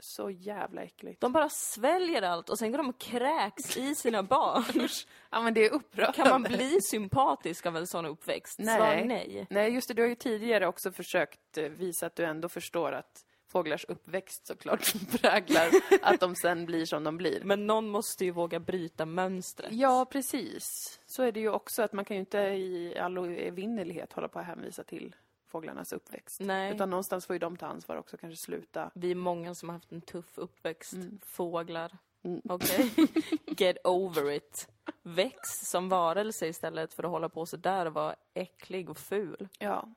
[0.00, 1.20] så jävla äckligt.
[1.20, 4.88] De bara sväljer allt och sen går de och kräks i sina barn.
[5.30, 6.16] Ja, men det är upprörande.
[6.16, 8.58] Kan man bli sympatisk av en sån uppväxt?
[8.58, 8.76] Nej.
[8.76, 9.46] Svar nej.
[9.50, 9.94] Nej, just det.
[9.94, 14.46] Du har ju tidigare också försökt eh, visa att du ändå förstår att fåglars uppväxt
[14.46, 15.70] såklart präglar
[16.02, 17.44] att de sen blir som de blir.
[17.44, 19.72] Men någon måste ju våga bryta mönstret.
[19.72, 21.00] Ja, precis.
[21.06, 24.38] Så är det ju också att man kan ju inte i all evinnerlighet hålla på
[24.38, 25.14] att hänvisa till
[25.46, 26.40] fåglarnas uppväxt.
[26.40, 26.74] Nej.
[26.74, 28.90] Utan någonstans får ju de ta ansvar också, kanske sluta.
[28.94, 30.94] Vi är många som har haft en tuff uppväxt.
[31.22, 31.98] Fåglar.
[32.22, 32.40] Mm.
[32.44, 32.90] Okej?
[33.46, 34.68] Get over it.
[35.02, 39.48] Väx som varelse istället för att hålla på så där och vara äcklig och ful.
[39.58, 39.88] Ja.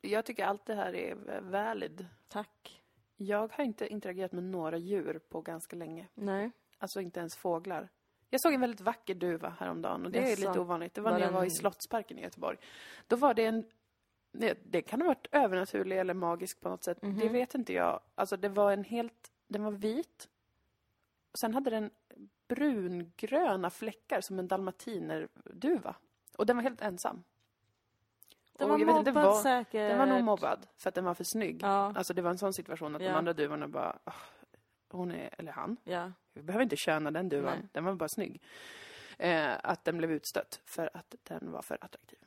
[0.00, 2.06] Jag tycker allt det här är valid.
[2.28, 2.81] Tack.
[3.26, 6.08] Jag har inte interagerat med några djur på ganska länge.
[6.14, 6.50] Nej.
[6.78, 7.88] Alltså inte ens fåglar.
[8.30, 10.48] Jag såg en väldigt vacker duva häromdagen och det är Jaså.
[10.48, 10.94] lite ovanligt.
[10.94, 12.58] Det var, Var när jag var i Slottsparken i Göteborg.
[13.06, 13.64] Då var det en...
[14.32, 16.98] Det, det kan ha varit övernaturlig eller magisk på något sätt.
[17.00, 17.32] Det Mhm.
[17.32, 18.00] vet inte jag.
[18.14, 19.30] Alltså det var en helt...
[19.48, 20.28] Den var vit.
[21.32, 21.90] Och sen hade den
[22.48, 25.96] brungröna fläckar som en dalmatinerduva.
[26.38, 27.24] Och den var helt ensam.
[28.58, 29.72] Den var vet inte mobbad vad- säkert.
[29.90, 31.58] Den var nog mobbad för att den var för snygg.
[31.62, 31.92] Ja.
[31.96, 33.08] Alltså det var en sån situation att Ja.
[33.08, 34.12] de andra duvorna bara, "Åh,
[34.90, 36.12] hon är, eller han, Ja.
[36.32, 37.68] vi behöver inte köna den duvan, Nej.
[37.72, 38.42] den var bara snygg.
[39.18, 42.18] Eh, att den blev utstött för att den var för attraktiv.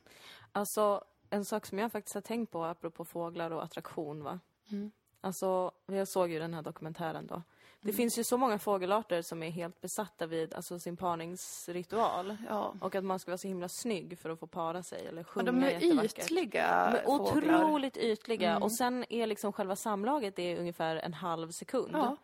[0.52, 4.40] Alltså, en sak som jag faktiskt har tänkt på apropå fåglar och attraktion va.
[4.70, 4.90] Mm.
[5.20, 7.42] Alltså, jag såg ju den här dokumentären då.
[7.80, 12.36] Det finns ju så många fågelarter som är helt besatta vid alltså, sin parningsritual.
[12.48, 12.74] Ja.
[12.80, 15.52] Och att man ska vara så himla snygg för att få para sig eller sjunga
[15.52, 18.62] de är ytliga De är otroligt ytliga Mm.
[18.62, 21.90] och sen är liksom själva samlaget det är ungefär en halv sekund.
[21.92, 22.16] Ja.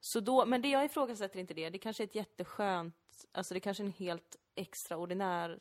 [0.00, 1.70] Så då, men det jag ifrågasätter inte det.
[1.70, 2.94] Det kanske är ett jätteskönt,
[3.32, 5.58] alltså det kanske är en helt extraordinär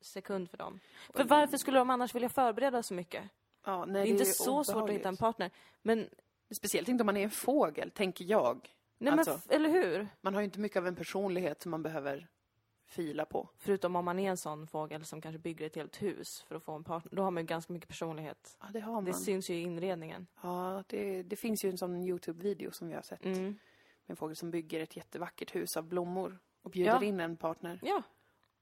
[0.00, 0.80] sekund för dem.
[1.14, 3.24] För varför skulle de annars vilja förbereda så mycket?
[3.64, 4.98] Ja, nej, Det är inte ju så svårt att obehagligt.
[4.98, 5.50] hitta en partner.
[5.82, 6.08] Men,
[6.56, 8.74] Speciellt inte om man är en fågel, tänker jag.
[8.98, 9.40] nej Alltså.
[9.48, 10.08] men, eller hur?
[10.20, 12.28] Man har ju inte mycket av en personlighet som man behöver
[12.86, 13.48] fila på.
[13.58, 16.62] Förutom om man är en sån fågel som kanske bygger ett helt hus för att
[16.64, 17.12] få en partner.
[17.16, 18.56] Då har man ju ganska mycket personlighet.
[18.60, 19.04] Ja, det har man.
[19.04, 20.26] Det syns ju i inredningen.
[20.42, 23.24] Ja, det, det finns ju en sån Youtube-video som vi har sett.
[23.24, 23.42] Mm.
[23.44, 23.56] Med
[24.06, 27.02] en fågel som bygger ett jättevackert hus av blommor och bjuder Ja.
[27.04, 27.80] in en partner.
[27.82, 28.02] Ja,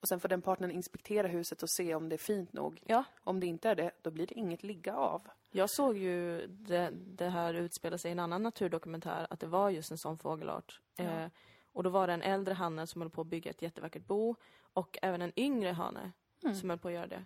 [0.00, 2.82] Och sen får den partnern inspektera huset och se om det är fint nog.
[2.86, 3.04] ja.
[3.24, 5.22] Om det inte är det, då blir det inget ligga av.
[5.56, 9.70] Jag såg ju det, det här utspela sig i en annan naturdokumentär, att det var
[9.70, 10.80] just en sån fågelart.
[10.96, 11.04] Ja.
[11.04, 11.28] Eh,
[11.72, 14.34] och då var det en äldre hanne som höll på att bygga ett jättevackert bo
[14.72, 16.54] och även en yngre hane Mm.
[16.54, 17.24] som höll på att göra det.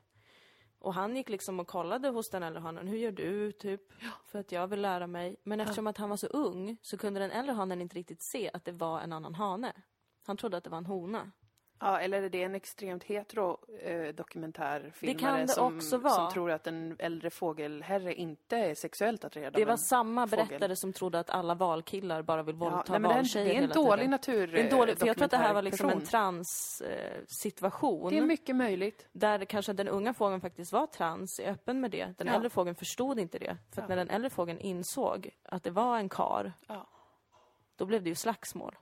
[0.79, 3.81] Och han gick liksom och kollade hos den äldre hanen, hur gör du, typ?
[4.27, 5.37] För att jag vill lära mig.
[5.43, 8.51] Men eftersom att han var så ung så kunde den äldre hanen inte riktigt se
[8.53, 9.73] att det var en annan hane.
[10.27, 11.31] Han trodde att det var en hona.
[11.83, 16.15] Ja, eller är det en extremt hetero eh, dokumentärfilmare Det kan det som, också vara.
[16.15, 20.47] som tror att en äldre fågelherre inte är sexuellt attraherad Det var samma fågel.
[20.49, 23.49] berättare som trodde att alla valkillar bara vill våldta nej, men det, är en, valtjejer
[23.49, 25.55] det är en dålig natur Det är en dålig, för jag tror att det här
[25.55, 28.11] var liksom en trans-situation.
[28.11, 29.09] Det är mycket möjligt.
[29.13, 32.15] Där kanske den unga fågeln faktiskt var trans, är öppen med det.
[32.19, 32.33] Den Ja.
[32.35, 33.57] äldre fågeln förstod inte det.
[33.75, 36.87] För att när den äldre fågeln insåg att det var en kar, Ja.
[37.77, 38.75] då blev det ju slagsmål.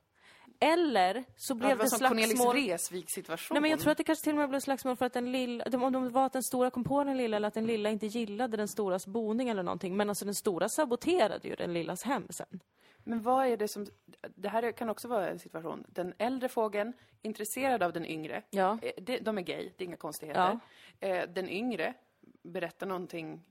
[0.60, 2.54] Eller så Ja, blev det var det som Cornelis slagsmål...
[2.54, 3.54] Vreeswijk-situation.
[3.54, 5.32] Nej men jag tror att det kanske till och med blev slagsmål för att den
[5.32, 7.90] lilla, om det var att den stora kom på den lilla eller att den lilla
[7.90, 9.96] inte gillade den storas boning eller någonting.
[9.96, 12.60] Men alltså den stora saboterade ju den lillas hem sen.
[13.04, 13.86] Men vad är det som...
[14.36, 15.84] Det här kan också vara en situation.
[15.88, 16.92] Den äldre fågeln,
[17.22, 18.42] intresserad av den yngre.
[18.50, 18.78] Ja.
[18.82, 20.58] Eh, De är gay, det är inga konstigheter.
[21.00, 21.94] Eh, Den yngre
[22.42, 23.44] berättar någonting,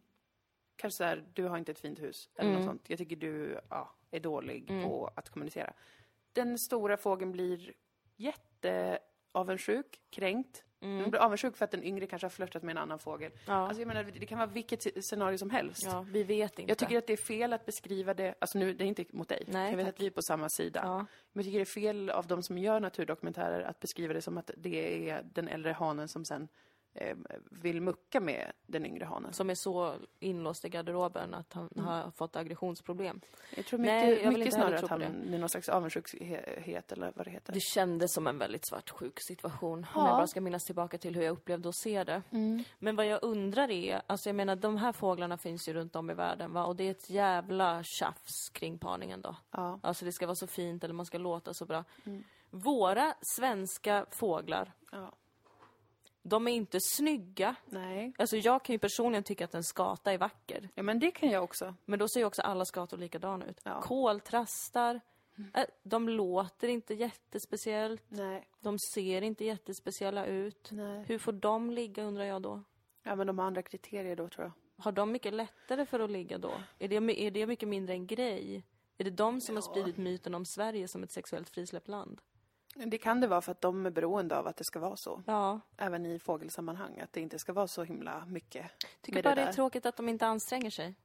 [0.76, 2.62] kanske så här, du har inte ett fint hus, eller Mm.
[2.62, 2.84] något sånt.
[2.90, 5.74] Jag tycker du ja, är dålig på att kommunicera.
[6.34, 7.74] Den stora fågeln blir
[8.16, 10.64] jätteavundsjuk, kränkt.
[10.80, 13.32] Den blir avundsjuk för att den yngre kanske har flörtat med en annan fågel.
[13.32, 13.44] Mm.
[13.46, 13.54] Ja.
[13.54, 15.84] Alltså jag menar, det kan vara vilket scenario som helst.
[15.84, 16.72] Ja, vi vet inte.
[16.72, 19.30] Jag tycker att det är fel att beskriva det, alltså nu, det är inte mot
[19.30, 19.44] dig.
[19.48, 19.96] Nej, jag vet tack.
[19.96, 20.80] att vi är på samma sida.
[20.84, 20.98] Ja.
[20.98, 24.38] Men jag tycker det är fel av de som gör naturdokumentärer att beskriva det som
[24.38, 26.48] att det är den äldre hanen som sen
[27.52, 29.34] vill mucka med den yngre hanen.
[29.34, 33.22] Som är så inlåst i garderoben att han har fått aggressionsproblem.
[33.56, 37.26] Jag tror mycket, Nej, jag mycket snarare att han är någon slags avundsjukhet eller vad
[37.28, 37.54] det heter.
[37.54, 39.80] Det kändes som en väldigt svartsjuk situation.
[39.80, 40.08] Om Ja.
[40.08, 42.22] jag bara ska minnas tillbaka till hur jag upplevde och se det.
[42.80, 46.10] Men vad jag undrar är, alltså jag menar de här fåglarna finns ju runt om
[46.10, 46.66] i världen va?
[46.66, 49.36] Och det är ett jävla tjafs kring parningen då.
[49.52, 49.80] Ja.
[49.84, 51.84] Alltså det ska vara så fint eller man ska låta så bra.
[52.50, 55.12] Våra svenska fåglar, ja.
[56.30, 57.56] De är inte snygga.
[57.66, 58.14] Nej.
[58.18, 60.70] Alltså jag kan ju personligen tycka att en skata är vacker.
[60.76, 61.76] Ja men det kan jag också.
[61.86, 63.62] Men då ser ju också alla skator likadana ut.
[63.64, 63.82] Ja.
[63.82, 65.02] Koltrastar,
[65.54, 68.04] eh, de låter inte jättespeciellt.
[68.10, 68.48] Nej.
[68.60, 70.70] De ser inte jättespeciella ut.
[70.72, 71.06] Nej.
[71.08, 72.64] Hur får de ligga undrar jag då?
[73.04, 74.84] Ja men de har andra kriterier då tror jag.
[74.84, 76.52] Har de mycket lättare för att ligga då?
[76.80, 78.64] Är det, är det mycket mindre en grej?
[78.98, 82.22] Är det de som har spridit myten om Sverige som ett sexuellt frisläppt land?
[82.86, 85.24] Det kan det vara för att de är beroende av att det ska vara så.
[85.28, 85.60] Ja.
[85.78, 87.00] Även i fågelsammanhang.
[87.00, 88.66] Att det inte ska vara så himla mycket
[89.02, 90.96] Tycker bara det det är tråkigt att de inte anstränger sig.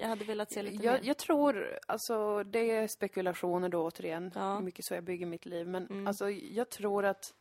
[0.00, 1.00] Jag hade velat se lite Jag, mer.
[1.04, 4.40] jag tror, alltså det är spekulationer då återigen, Ja.
[4.40, 4.56] Mm.
[4.56, 5.68] hur mycket så jag bygger mitt liv.
[5.68, 7.34] Men alltså jag tror att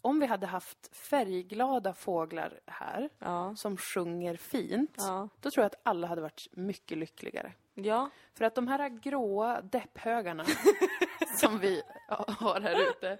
[0.00, 3.54] om vi hade haft färgglada fåglar här Ja.
[3.56, 5.28] som sjunger fint, Ja.
[5.40, 7.52] då tror jag att alla hade varit mycket lyckligare.
[7.84, 8.10] Ja.
[8.34, 10.44] För att de här gråa depphögarna
[11.40, 11.82] som vi
[12.28, 13.18] har här ute,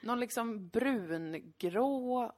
[0.00, 2.32] någon liksom brungrå,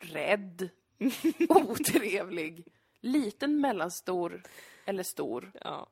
[0.00, 0.68] rädd,
[1.48, 2.66] otrevlig,
[3.00, 4.42] liten, mellanstor
[4.84, 5.52] eller stor.
[5.60, 5.86] Ja.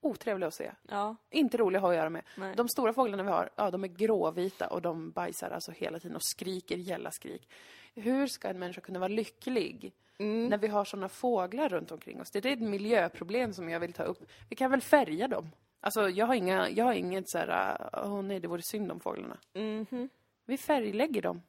[0.00, 0.72] Otrevlig att se.
[0.88, 1.16] Ja.
[1.30, 2.22] Inte rolig att ha att göra med.
[2.36, 2.54] Nej.
[2.56, 6.16] De stora fåglarna vi har, ja de är gråvita och de bajsar alltså hela tiden
[6.16, 7.48] och skriker gälla skrik.
[7.94, 10.48] Hur ska en människa kunna vara lycklig Mm.
[10.48, 12.30] när vi har sådana fåglar runt omkring oss?
[12.30, 14.18] Det är ett miljöproblem som jag vill ta upp.
[14.48, 15.50] Vi kan väl färga dem?
[15.80, 19.00] Alltså jag har, inga, jag har inget så här, åh nej det vore synd om
[19.00, 19.36] fåglarna.
[19.54, 20.08] Mhm.
[20.46, 21.42] Vi färglägger dem.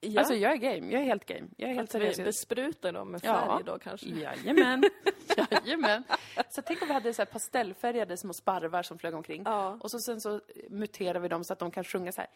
[0.00, 0.20] Ja.
[0.20, 1.46] Alltså jag är game, jag är helt game.
[1.56, 2.16] Jag är helt vi seriös.
[2.18, 3.46] besprutar dem med Ja.
[3.46, 4.06] färg då kanske?
[4.08, 4.82] Jajamän.
[5.50, 6.02] Jajamän.
[6.48, 9.42] Så tänk om vi hade så här pastellfärgade små sparvar som flög omkring.
[9.44, 9.78] Ja.
[9.80, 12.30] Och så sen så muterar vi dem så att de kan sjunga så här.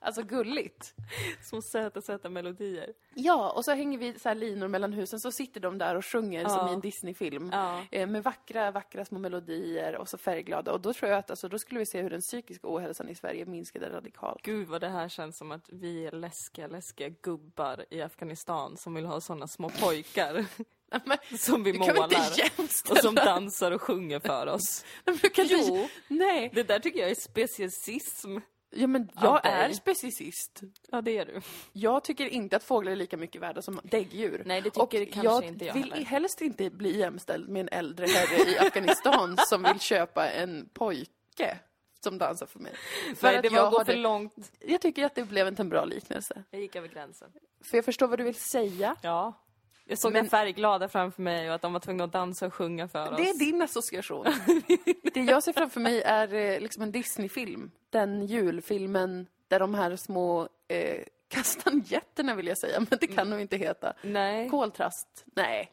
[0.00, 0.94] Alltså gulligt.
[1.42, 2.92] Små söta, söta melodier.
[3.14, 6.44] Ja, och så hänger vi så linor mellan husen så sitter de där och sjunger
[6.48, 6.70] som Ja.
[6.70, 7.50] i en Disney-film.
[7.52, 7.82] Ja.
[7.90, 10.72] Eh, Med vackra, vackra små melodier och så färgglada.
[10.72, 13.14] Och då tror jag att alltså, då skulle vi se hur den psykiska ohälsan i
[13.14, 14.42] Sverige minskade radikalt.
[14.42, 18.94] Gud vad det här känns som att vi är läskiga, läskiga gubbar i Afghanistan som
[18.94, 20.46] vill ha såna små pojkar
[21.04, 22.08] Men, som vi målar
[22.38, 22.68] jämställa?
[22.90, 24.84] och som dansar och sjunger för oss.
[25.04, 25.88] Du kan inte- Jo.
[26.08, 26.50] Nej.
[26.54, 28.36] Det där tycker jag är speciesism.
[28.70, 30.60] Ja, men jag är specicist.
[30.88, 31.40] Ja, det är du.
[31.72, 34.42] Jag tycker inte att fåglar är lika mycket värda som däggdjur.
[34.46, 36.04] Nej, det tycker och kanske jag inte jag vill heller.
[36.04, 41.58] helst inte bli jämställd med en äldre herre i Afghanistan som vill köpa en pojke
[42.04, 42.72] som dansar för mig.
[43.16, 44.52] För Nej, det var jag att gå har för det- långt.
[44.60, 46.44] Jag tycker att det blev en bra liknelse.
[46.50, 47.28] Jag gick över gränsen.
[47.64, 48.96] För jag förstår vad du vill säga.
[49.02, 49.44] Ja.
[49.90, 52.88] Jag såg Men- färgglada framför mig och att de var tvungna att dansa och sjunga
[52.88, 53.16] för oss.
[53.16, 54.26] Det är din association.
[55.14, 57.70] det jag ser framför mig är eh, liksom en Disney-film.
[57.90, 63.40] Den julfilmen där de här små eh, kastanjetterna vill jag säga, men det kan de
[63.40, 63.92] inte heta.
[64.02, 64.48] Nej.
[64.48, 65.24] Koltrast?
[65.36, 65.70] Nej.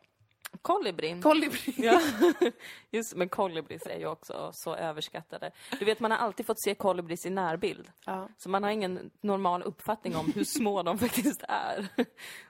[0.61, 1.21] Kolibrin.
[1.21, 1.73] Kolibri.
[1.77, 2.01] Ja.
[2.91, 5.51] Just men kolibris är ju också så överskattade.
[5.79, 7.91] Du vet, man har alltid fått se kolibris i närbild.
[8.05, 8.29] Ja.
[8.37, 11.87] Så man har ingen normal uppfattning om hur små de faktiskt är.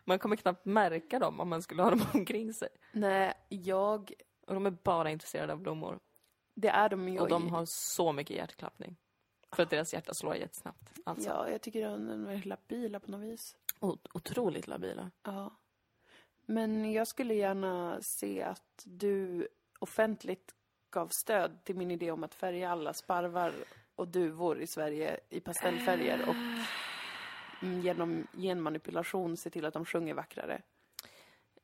[0.03, 2.69] Man kommer knappt märka dem om man skulle ha dem omkring sig.
[2.91, 4.13] Nej, jag...
[4.47, 5.99] Och de är bara intresserade av blommor.
[6.55, 7.19] Det är de ju.
[7.19, 8.95] Och de har så mycket hjärtklappning.
[9.51, 10.91] För att deras hjärta slår jättesnabbt.
[11.05, 13.55] Alltså, Ja, jag tycker de är labila på något vis.
[13.79, 15.11] o- otroligt labila.
[15.23, 15.57] Ja.
[16.45, 19.47] Men jag skulle gärna se att du
[19.79, 20.51] offentligt
[20.89, 23.53] gav stöd till min idé om att färga alla sparvar
[23.95, 26.35] och duvor i Sverige i pastellfärger och
[27.61, 30.61] mm, genom genmanipulation se till att de sjunger vackrare.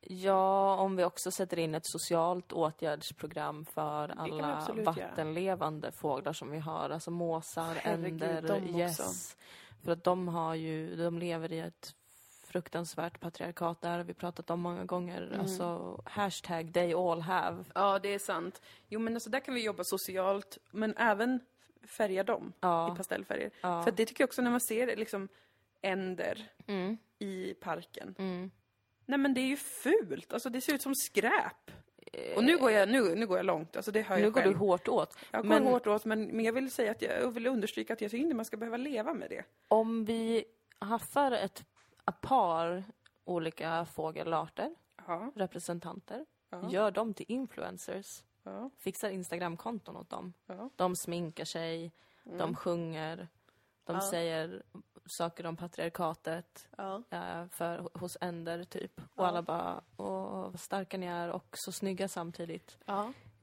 [0.02, 6.60] Ja, om vi också sätter in ett socialt åtgärdsprogram för alla vattenlevande fåglar som vi
[6.60, 6.90] har.
[6.90, 9.38] Alltså måsar, Herregud, änder, gäss.
[9.84, 11.96] För att de har ju, de lever i ett
[12.52, 15.22] fruktansvärt patriarkat, det här har vi pratat om många gånger.
[15.22, 15.40] Mm.
[15.40, 17.64] Alltså, hashtag they all have.
[17.76, 18.62] Ja, det är sant.
[18.90, 21.40] Jo, men alltså där kan vi jobba socialt, men även
[21.88, 22.94] färga dem Ja.
[22.94, 23.52] i pastellfärger.
[23.62, 23.84] Ja.
[23.84, 25.28] För det tycker jag också när man ser liksom
[25.82, 28.16] änder Mm, i parken.
[28.20, 28.52] mm.
[29.06, 31.72] Nej men det är ju fult, alltså det ser ut som skräp.
[32.36, 34.42] Och nu går jag, nu, nu går jag långt, alltså det hör jag Nu går
[34.42, 34.54] själv.
[34.54, 35.18] du hårt åt.
[35.32, 37.94] Jag går Men hårt åt, men, men jag vill säga att jag, jag vill understryka
[37.94, 39.44] att jag tycker inte man ska behöva leva med det.
[39.68, 40.44] om vi
[40.80, 41.64] haffar ett,
[42.08, 42.84] ett par
[43.26, 44.76] olika fågelarter,
[45.08, 46.70] Ja, representanter, Ja.
[46.70, 50.34] gör dem till influencers, ja, fixar Instagramkonton åt dem.
[50.76, 51.92] De sminkar sig,
[52.24, 53.28] de sjunger,
[53.84, 54.64] de säger
[55.06, 56.68] saker om patriarkatet
[57.10, 59.02] eh, för, hos änder, typ.
[59.16, 62.78] Och alla bara, åh, vad starka ni är och så snygga samtidigt.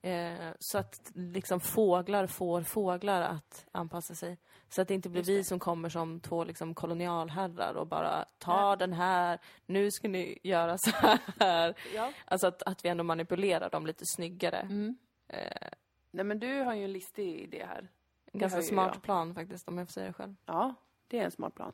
[0.03, 4.39] Eh, så att liksom fåglar får fåglar att anpassa sig.
[4.69, 8.77] Så att det inte blir vi som kommer som två liksom kolonialherrar och bara ta
[8.77, 11.75] den här, nu ska ni göra så här.
[11.95, 12.13] ja.
[12.25, 14.59] Alltså att, att vi ändå manipulerar dem lite snyggare.
[14.59, 14.97] Mm.
[15.29, 15.69] Eh,
[16.11, 17.89] Nej men du har ju en listig idé här.
[18.33, 19.03] en ganska smart jag.
[19.03, 20.35] plan faktiskt, om jag får säga det själv.
[20.47, 20.75] Ja,
[21.09, 21.73] det är en smart plan.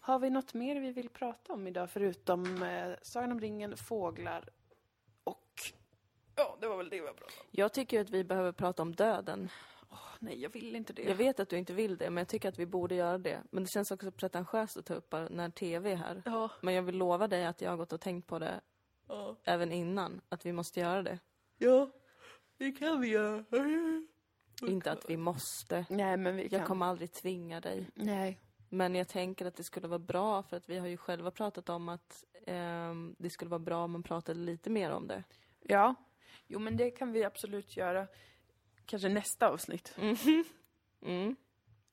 [0.00, 4.48] Har vi något mer vi vill prata om idag förutom eh, Sagan om ringen, fåglar.
[6.36, 7.46] Ja, det var väl det vi pratade om.
[7.50, 9.48] Jag tycker att vi behöver prata om döden.
[10.18, 11.02] Nej, jag vill inte det.
[11.02, 13.42] Jag vet att du inte vill det, men jag tycker att vi borde göra det.
[13.50, 16.22] Men det känns också pretentiöst att ta upp när TV är här.
[16.24, 16.50] Ja.
[16.60, 18.60] Men jag vill lova dig att jag har gått och tänkt på det
[19.08, 19.36] Ja.
[19.44, 21.18] även innan, att vi måste göra det.
[21.58, 21.90] Ja,
[22.58, 23.44] det kan vi göra.
[24.62, 25.86] Inte att vi måste.
[25.90, 26.58] Nej, men vi kan.
[26.58, 27.90] Jag kommer aldrig tvinga dig.
[27.94, 28.40] Nej.
[28.68, 31.68] Men jag tänker att det skulle vara bra, för att vi har ju själva pratat
[31.68, 35.24] om att ehm, det skulle vara bra om man pratade lite mer om det.
[35.60, 35.94] Ja.
[36.54, 38.06] Jo, men det kan vi absolut göra.
[38.86, 39.96] Kanske nästa avsnitt.
[41.02, 41.36] Mm.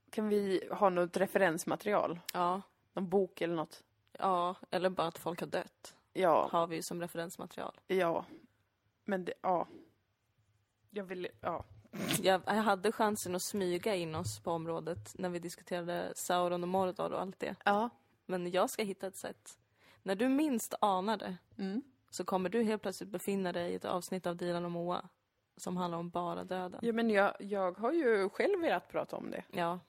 [0.10, 2.20] Kan vi ha något referensmaterial?
[2.34, 2.62] Ja.
[2.94, 3.84] Någon bok eller något?
[4.22, 5.96] ja, eller bara att folk har dött.
[6.14, 6.50] Ja.
[6.52, 7.80] Har vi som referensmaterial.
[7.88, 8.26] Ja.
[9.06, 9.68] Men det, ja.
[10.90, 11.66] Jag vill, ja.
[12.22, 16.70] Jag, jag hade chansen att smyga in oss på området när vi diskuterade Sauron och
[16.70, 17.56] Mordor och allt det.
[17.66, 17.90] Ja.
[18.26, 19.58] Men jag ska hitta ett sätt.
[20.04, 21.82] När du minst anar det Mm.
[22.12, 25.10] Så kommer du helt plötsligt befinna dig i ett avsnitt av Dilan och Moa
[25.58, 26.80] som handlar om bara döden.
[26.84, 29.44] Ja, men jag, jag har ju själv velat prata om det.
[29.52, 29.80] Ja,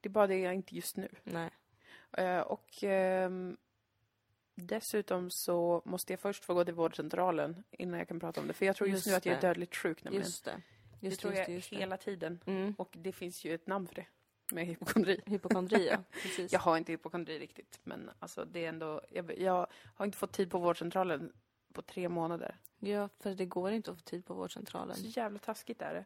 [0.00, 1.08] Det är bara det jag inte just nu.
[1.24, 1.50] nej.
[2.12, 3.56] Eh, och ehm,
[4.54, 8.52] dessutom så måste jag först få gå till vårdcentralen innan jag kan prata om det.
[8.54, 9.46] För jag tror just, Just nu att jag är det.
[9.46, 10.26] dödligt sjuk nämligen.
[10.26, 10.62] Just det.
[11.00, 11.76] det Just, tror just, jag just det.
[11.76, 12.40] hela tiden.
[12.46, 12.74] Mm.
[12.78, 14.06] Och det finns ju ett namn för det.
[14.52, 15.20] med hypokondri.
[15.26, 15.96] Hypokondri, ja.
[16.22, 16.52] Precis.
[16.52, 19.00] Jag har inte hypokondri riktigt, men alltså det är ändå...
[19.10, 21.32] Jag, jag har inte fått tid på vårdcentralen
[21.78, 22.56] på tre månader.
[22.78, 24.96] Ja, för det går inte att få tid på vårdcentralen.
[24.96, 26.04] Så jävla taskigt är det.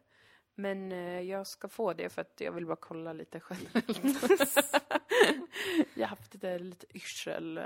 [0.55, 3.99] Men eh, jag ska få det för att jag vill bara kolla lite generellt.
[5.95, 7.59] jag har haft lite, lite yrsel.
[7.59, 7.65] eh.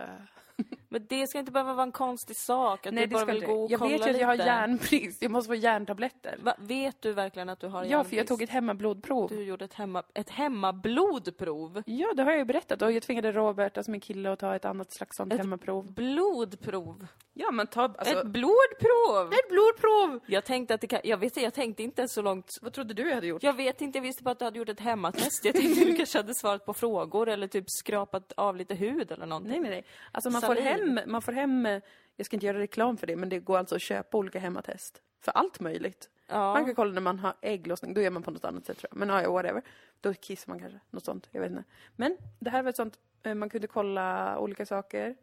[0.88, 3.44] Men det ska inte behöva vara en konstig sak, att Nej, du det bara vill
[3.46, 4.46] gå och Jag kolla vet ju att jag har lite.
[4.48, 5.22] järnbrist.
[5.22, 6.38] Jag måste få järntabletter.
[6.42, 8.16] Va, vet du verkligen att du har Ja, för järnbrist?
[8.16, 9.28] jag tog ett hemmablodprov.
[9.28, 11.82] Du gjorde ett, hemma, ett hemmablodprov.
[11.86, 12.82] Ja, det har jag ju berättat.
[12.82, 15.92] Och jag tvingade Robert, alltså min kille, att ta ett annat slags sånt Ett- hemmaprov.
[15.92, 17.06] Blodprov.
[17.38, 17.82] Ja, man tar...
[17.98, 19.32] Alltså, ett blodprov!
[19.32, 20.20] ett blodprov!
[20.26, 22.50] Jag tänkte att det kan, jag vet jag tänkte inte så långt.
[22.62, 23.42] Vad trodde du jag hade gjort?
[23.42, 25.44] Jag vet inte, jag visste bara att du hade gjort ett hemmatest.
[25.44, 29.12] Jag tänkte att du kanske hade svarat på frågor eller typ skrapat av lite hud
[29.12, 29.52] eller någonting.
[29.52, 29.84] Nej, nej, nej.
[30.12, 30.64] Alltså man får, Saliv.
[30.64, 31.68] hem, man får hem,
[32.16, 35.02] jag ska inte göra reklam för det, men det går alltså att köpa olika hemmatest.
[35.20, 36.10] För allt möjligt.
[36.26, 36.52] Ja.
[36.52, 38.88] Man kan kolla när man har ägglossning, då gör man på något annat sätt tror
[38.90, 38.98] jag.
[38.98, 39.62] Men ja, ja, whatever.
[40.00, 41.64] Då kissar man kanske, något sånt, jag vet inte.
[41.96, 45.16] Men det här var ett sånt, eh, man kunde kolla olika saker.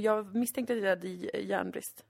[0.00, 2.04] Och jag misstänkte att jag hade järnbrist.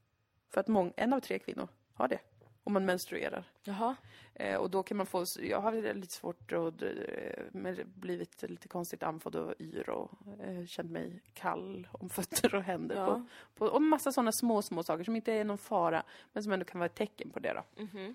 [0.49, 2.19] För att mång, en av tre kvinnor har det.
[2.65, 3.45] Om man menstruerar.
[3.63, 3.97] Jaha.
[4.35, 9.03] Eh, och då kan man få, jag har lite svårt att, eh, blivit lite konstigt
[9.03, 12.97] andfådd och yr och eh, känt mig kall om fötter och händer.
[12.97, 13.07] Ja.
[13.07, 16.53] På, på, och massa sådana små, små saker som inte är någon fara, men som
[16.53, 17.83] ändå kan vara ett tecken på det då.
[17.83, 18.15] Mhm.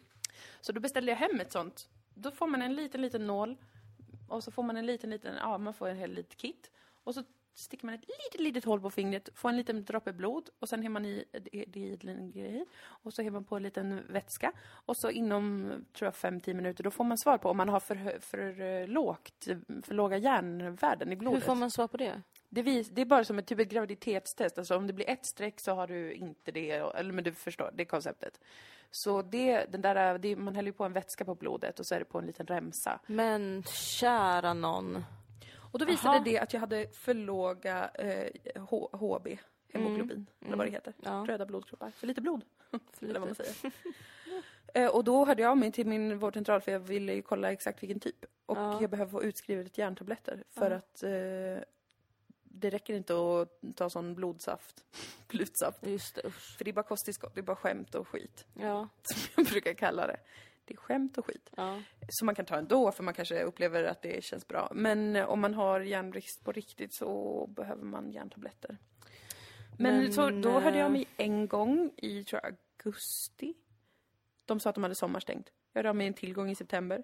[0.62, 1.90] Så då beställde jag hem ett sånt.
[2.14, 3.58] Då får man en liten, liten nål
[4.28, 6.72] och så får man en liten, liten, ja man får en hel litet kit.
[7.04, 7.24] Och så
[7.56, 10.84] sticker man ett litet, litet hål på fingret, får en liten droppe blod och sen
[10.84, 11.26] har man i
[11.68, 12.66] det i en grej.
[12.86, 14.52] Och så har man på en liten vätska.
[14.68, 17.80] Och så inom, tror jag, 5-10 minuter, då får man svar på om man har
[17.80, 19.48] för, för, eh, lågt,
[19.84, 21.42] för låga järnvärden i blodet.
[21.42, 22.22] Hur får man svar på det?
[22.50, 24.58] Det, vis, det är bara som ett typ ett graviditetstest.
[24.58, 26.72] Alltså om det blir ett streck så har du inte det.
[26.72, 28.40] Eller men du förstår, det är konceptet.
[28.92, 31.96] Så det, den där, det, man häller ju på en vätska på blodet och så
[31.96, 33.00] är det på en liten remsa.
[33.08, 35.04] Men kära någon.
[35.76, 36.24] Och då visade Aha.
[36.26, 39.28] det att jag hade för låga eh, HB,
[39.74, 40.94] hemoglobin, eller vad det heter.
[41.04, 41.26] Ja.
[41.28, 41.92] Röda blodkroppar.
[41.92, 43.44] För lite blod, För eller vad man lite.
[43.44, 43.74] säger.
[44.74, 47.84] eh, och då hörde jag av mig till min vårdcentral för jag ville kolla exakt
[47.84, 48.26] vilken typ.
[48.46, 48.82] Och Ja.
[48.82, 50.78] jag behöver få utskrivet järntabletter för Ja.
[50.78, 51.64] att eh,
[52.44, 54.84] det räcker inte att ta sån blodsaft,
[55.28, 55.88] blodsaft.
[55.88, 56.58] Just det, usch.
[56.58, 58.46] För det är bara kosttillskott, det är bara skämt och skit.
[58.54, 58.88] Ja.
[59.04, 60.18] Som jag brukar kalla det.
[60.66, 61.50] Det är skämt och skit.
[61.58, 61.82] ja.
[62.10, 64.72] Som man kan ta ändå, för man kanske upplever att det känns bra.
[64.76, 68.78] Men eh, om man har järnbrist på riktigt så behöver man järntabletter.
[69.78, 73.54] Men, Men, så, då hörde jag eh, mig en gång i, tror jag, augusti.
[74.46, 75.52] De sa att de hade sommarstängt.
[75.72, 77.04] Jag hörde av mig en tillgång i september.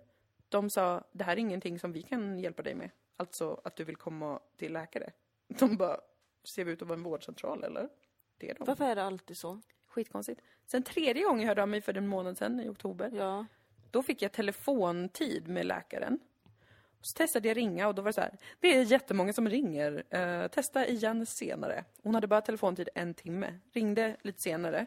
[0.49, 2.89] De sa, det här är ingenting som vi kan hjälpa dig med.
[3.17, 5.11] Alltså att du vill komma till läkare.
[5.47, 5.99] De bara,
[6.43, 7.89] ser vi ut att vara en vårdcentral eller?
[8.37, 8.65] Det är de.
[8.65, 9.61] Varför är det alltid så?
[9.91, 10.41] Skitkonstigt.
[10.65, 13.11] Sen tredje gången jag hörde av mig för en månad sedan, i oktober.
[13.13, 13.45] Ja.
[13.91, 16.19] Då fick jag telefontid med läkaren.
[17.01, 18.37] Så testade jag ringa och då var det så här.
[18.59, 20.03] Det är jättemånga som ringer.
[20.09, 21.85] Eh, testa igen senare.
[22.03, 23.59] Hon hade bara telefontid en timme.
[23.73, 24.85] Ringde lite senare.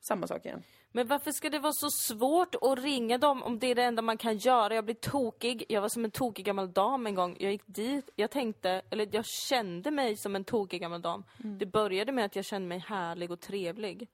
[0.00, 0.62] Samma sak igen.
[0.92, 4.02] Men varför ska det vara så svårt att ringa dem om det är det enda
[4.02, 4.74] man kan göra?
[4.74, 5.64] Jag blir tokig.
[5.68, 7.36] Jag var som en tokig gammal dam en gång.
[7.40, 11.24] Jag gick dit, jag tänkte, eller jag kände mig som en tokig gammal dam.
[11.44, 11.58] Mm.
[11.58, 14.08] Det började med att jag kände mig härlig och trevlig.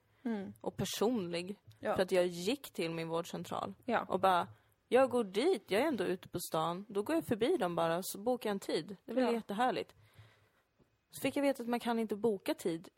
[0.61, 1.55] Och personlig.
[1.79, 1.95] Ja.
[1.95, 3.73] För att jag gick till min vårdcentral.
[3.85, 4.05] Ja.
[4.09, 4.47] Och bara,
[4.87, 6.85] jag går dit, jag är ändå ute på stan.
[6.89, 8.97] Då går jag förbi dem bara, så bokar jag en tid.
[9.05, 9.31] Det väl Ja.
[9.31, 9.95] jättehärligt.
[11.11, 12.89] Så fick jag veta att man kan inte boka tid.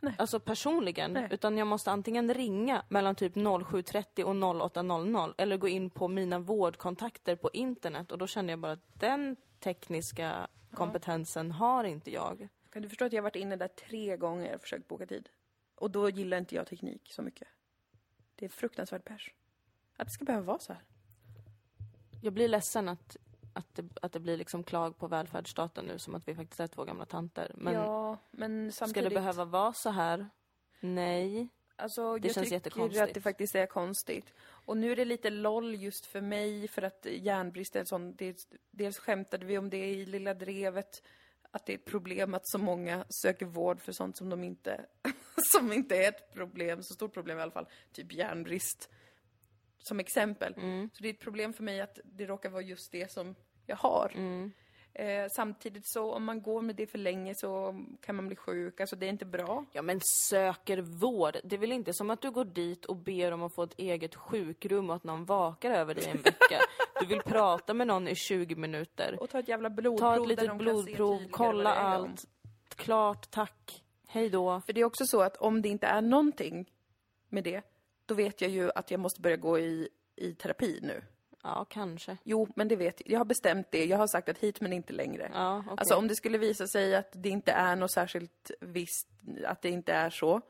[0.00, 0.14] Nej.
[0.18, 1.12] Alltså personligen.
[1.12, 1.28] Nej.
[1.30, 6.38] Utan jag måste antingen ringa mellan typ 07.30 och 08.00 eller gå in på mina
[6.38, 8.12] vårdkontakter på internet.
[8.12, 12.48] Och då kände jag bara att den tekniska kompetensen har inte jag.
[12.70, 15.28] Kan du förstå att jag varit inne där tre gånger och försökt boka tid?
[15.84, 17.48] Och då gillar inte jag teknik så mycket.
[18.34, 19.34] Det är fruktansvärt pers.
[19.96, 20.82] Att det ska behöva vara så här.
[22.22, 23.16] Jag blir ledsen att,
[23.52, 26.66] att, det, att det blir liksom klag på välfärdsstaten nu som att vi faktiskt är
[26.66, 27.52] två gamla tanter.
[27.54, 29.10] Men ja, men ska samtidigt...
[29.10, 30.28] det behöva vara så här?
[30.80, 31.48] Nej.
[31.76, 34.32] Alltså, Det jag känns tycker att det faktiskt är konstigt.
[34.40, 38.16] Och nu är det lite loll just för mig för att järnbrist är en sån...
[38.16, 41.02] Dels, dels skämtade vi om det i Lilla Drevet.
[41.50, 44.86] Att det är ett problem att så många söker vård för sånt som de inte...
[45.52, 47.68] som inte är ett problem, så stort problem i alla fall.
[47.92, 48.90] Typ järnbrist.
[49.78, 50.54] Som exempel.
[50.56, 50.90] Mm.
[50.92, 53.34] Så det är ett problem för mig att det råkar vara just det som
[53.66, 54.12] jag har.
[54.14, 54.52] Mm.
[54.94, 58.80] Eh, samtidigt så om man går med det för länge så kan man bli sjuk.
[58.80, 59.64] Alltså det är inte bra.
[59.72, 61.36] Ja men söker vård.
[61.44, 63.78] Det är väl inte som att du går dit och ber om att få ett
[63.78, 66.60] eget sjukrum och att någon vakar över dig en vecka.
[67.00, 69.16] Du vill prata med någon i 20 minuter.
[69.20, 72.24] Och ta ett jävla blodprov Ta ett litet blodprov, kolla allt.
[72.68, 73.83] Klart, tack.
[74.14, 74.60] Hej då.
[74.60, 76.70] För det är också så att om det inte är någonting
[77.28, 77.62] med det,
[78.06, 81.02] då vet jag ju att jag måste börja gå i, i terapi nu.
[81.42, 82.16] Ja, kanske.
[82.24, 83.10] Jo, men det vet jag.
[83.10, 83.84] Jag har bestämt det.
[83.84, 85.30] Jag har sagt att hit men inte längre.
[85.34, 85.74] Ja, okej.
[85.78, 89.08] Alltså om det skulle visa sig att det inte är något särskilt visst,
[89.46, 90.40] att det inte är så,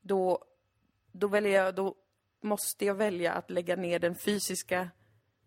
[0.00, 0.44] då,
[1.12, 1.94] då väljer jag, då
[2.40, 4.90] måste jag välja att lägga ner den fysiska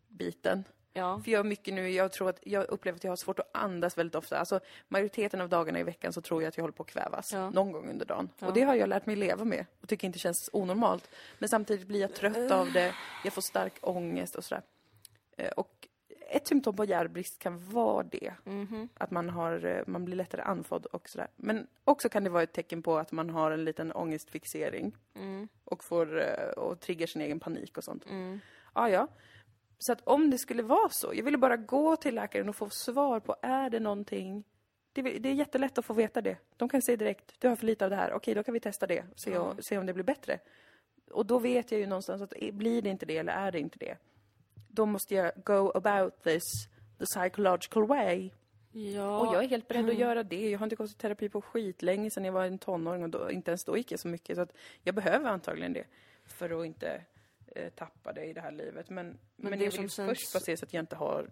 [0.07, 0.63] biten.
[0.97, 1.21] Ja.
[1.23, 3.49] För jag har mycket nu, jag tror att, jag upplever att jag har svårt att
[3.51, 4.37] andas väldigt ofta.
[4.39, 7.33] Alltså majoriteten av dagarna i veckan så tror jag att jag håller på att kvävas.
[7.33, 7.49] Ja.
[7.49, 8.29] Någon gång under dagen.
[8.39, 8.47] Ja.
[8.47, 11.09] Och det har jag lärt mig leva med och tycker inte känns onormalt.
[11.39, 14.63] Men samtidigt blir jag trött av det, jag får stark ångest och sådär.
[15.37, 15.87] Eh, Och
[16.29, 18.33] ett symptom på järnbrist kan vara det.
[18.43, 18.89] Mhm.
[18.97, 21.27] Att man, har, eh, man blir lättare andfådd och sådär.
[21.35, 24.95] Men också kan det vara ett tecken på att man har en liten ångestfixering.
[25.15, 25.47] Mm.
[25.63, 28.05] Och får, eh, och triggar sin egen panik och sånt.
[28.05, 28.39] Mm.
[28.75, 29.07] Ja, ja.
[29.79, 32.69] Så att om det skulle vara så, jag ville bara gå till läkaren och få
[32.69, 34.43] svar på, är det någonting?
[34.93, 36.37] Det, det är jättelätt att få veta det.
[36.57, 38.59] De kan säga direkt, du har för lite av det här, okej då kan vi
[38.59, 39.55] testa det, se, Ja.
[39.59, 40.39] se om det blir bättre.
[41.11, 43.59] Och då vet jag ju någonstans att eh, blir det inte det eller är det
[43.59, 43.97] inte det,
[44.67, 46.43] då måste jag go about this
[46.99, 48.29] the psychological way.
[48.71, 49.19] Ja.
[49.19, 50.49] Och jag är helt beredd att göra det.
[50.49, 53.31] Jag har inte gått i terapi på skitlänge sedan jag var en tonåring och då,
[53.31, 54.35] inte ens då gick jag så mycket.
[54.35, 54.53] Så att
[54.83, 55.85] jag behöver antagligen det
[56.25, 57.01] för att inte
[57.57, 58.89] eh, tappa det i det här livet.
[58.89, 61.29] Men, men, det jag vill som ju känns- först så att jag inte har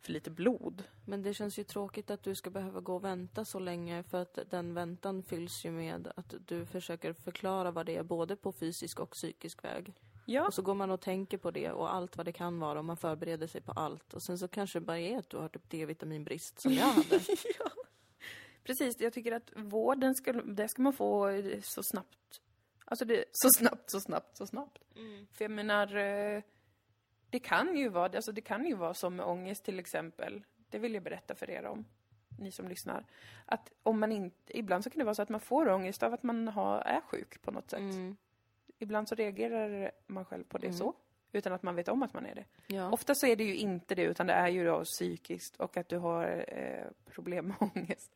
[0.00, 0.84] för lite blod.
[1.04, 4.22] Men det känns ju tråkigt att du ska behöva gå och vänta så länge för
[4.22, 8.52] att den väntan fylls ju med att du försöker förklara vad det är både på
[8.52, 9.94] fysisk och psykisk väg.
[10.26, 10.46] Ja.
[10.46, 12.84] Och så går man och tänker på det och allt vad det kan vara och
[12.84, 14.14] man förbereder sig på allt.
[14.14, 17.20] Och sen så kanske det bara är att du har typ D-vitaminbrist som jag hade.
[18.64, 22.40] Precis, jag tycker att vården ska, det ska man få så snabbt.
[22.90, 24.82] Alltså det, så snabbt, så snabbt, så snabbt.
[25.32, 26.42] För jag menar, eh,
[27.30, 30.42] det kan ju vara, alltså det kan ju vara som med ångest till exempel.
[30.70, 31.84] Det vill jag berätta för er om,
[32.38, 33.04] ni som lyssnar.
[33.46, 36.14] Att om man inte, ibland så kan det vara så att man får ångest av
[36.14, 37.80] att man har, är sjuk på något sätt.
[37.80, 38.16] Mm.
[38.78, 40.94] Ibland så reagerar man själv på det så,
[41.32, 42.44] utan att man vet om att man är det.
[42.66, 42.90] Ja.
[42.90, 45.88] Ofta så är det ju inte det, utan det är ju då psykiskt och att
[45.88, 48.12] du har eh, problem med ångest.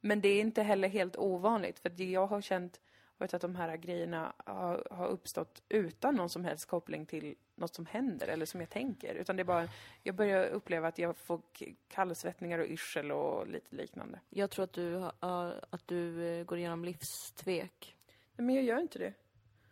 [0.00, 2.80] Men det är inte heller helt ovanligt, för det jag har känt
[3.22, 7.74] varit att de här grejerna har, har uppstått utan någon som helst koppling till något
[7.74, 9.14] som händer eller som jag tänker.
[9.14, 9.68] Utan det är bara,
[10.02, 11.40] jag börjar uppleva att jag får
[11.88, 14.20] kallsvettningar och yrsel och lite liknande.
[14.30, 17.96] Jag tror att du, har- har- att du eh, går igenom livstvek.
[18.36, 19.14] Nej, Men jag gör inte det.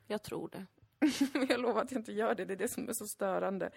[0.06, 0.66] Jag tror det.
[1.48, 3.70] jag lovar att jag inte gör det, det är det som är så störande.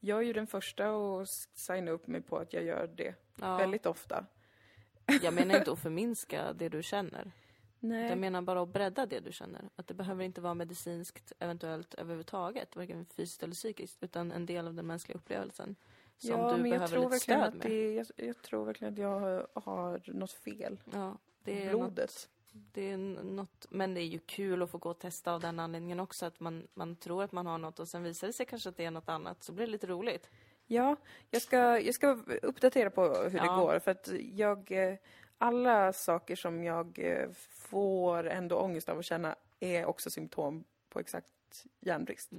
[0.00, 3.56] Jag är ju den första att signa upp mig på att jag gör det Ja.
[3.56, 4.26] väldigt ofta.
[5.22, 7.32] Jag menar inte att förminska det du känner.
[7.80, 8.08] Nej.
[8.08, 9.68] Jag menar bara att bredda det du känner.
[9.76, 14.66] Att det behöver inte vara medicinskt eventuellt överhuvudtaget, varken fysiskt eller psykiskt, utan en del
[14.66, 15.76] av den mänskliga upplevelsen.
[16.18, 17.70] Som ja, du men jag behöver tror lite verkligen stöd att med.
[17.70, 20.80] det, jag, jag tror verkligen att jag har, något fel.
[20.92, 21.98] Ja, det är Blodet.
[21.98, 22.28] Något,
[22.72, 25.60] det är något, men det är ju kul att få gå och testa av den
[25.60, 28.46] anledningen också, att man, man tror att man har något och sen visar det sig
[28.46, 30.30] kanske att det är något annat, så blir det lite roligt.
[30.66, 30.96] Ja,
[31.30, 33.42] jag ska, jag ska uppdatera på hur Ja.
[33.42, 33.78] det går.
[33.78, 34.94] För att jag, eh,
[35.38, 41.00] alla saker som jag eh, får ändå ångest av att känna är också symptom på
[41.00, 41.26] exakt
[41.80, 42.30] järnbrist.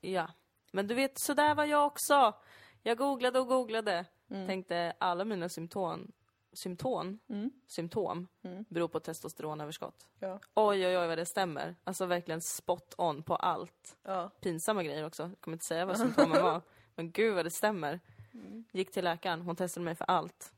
[0.00, 0.28] Ja.
[0.72, 2.34] Men du vet, så där var jag också.
[2.82, 4.04] Jag googlade och googlade.
[4.28, 6.12] Tänkte alla mina symptom,
[6.52, 7.50] symptom, Mm.
[7.66, 8.64] symptom Mm.
[8.68, 10.06] beror på testosteronöverskott.
[10.18, 10.40] Ja.
[10.54, 11.76] Oj, oj, oj vad det stämmer.
[11.84, 13.96] Alltså verkligen spot on på allt.
[14.02, 14.30] Ja.
[14.40, 15.22] Pinsamma grejer också.
[15.22, 16.60] Jag kommer inte säga vad symptomen var.
[16.94, 18.00] Men gud vad det stämmer.
[18.34, 18.64] Mm.
[18.72, 20.52] Gick till läkaren, hon testade mig för allt.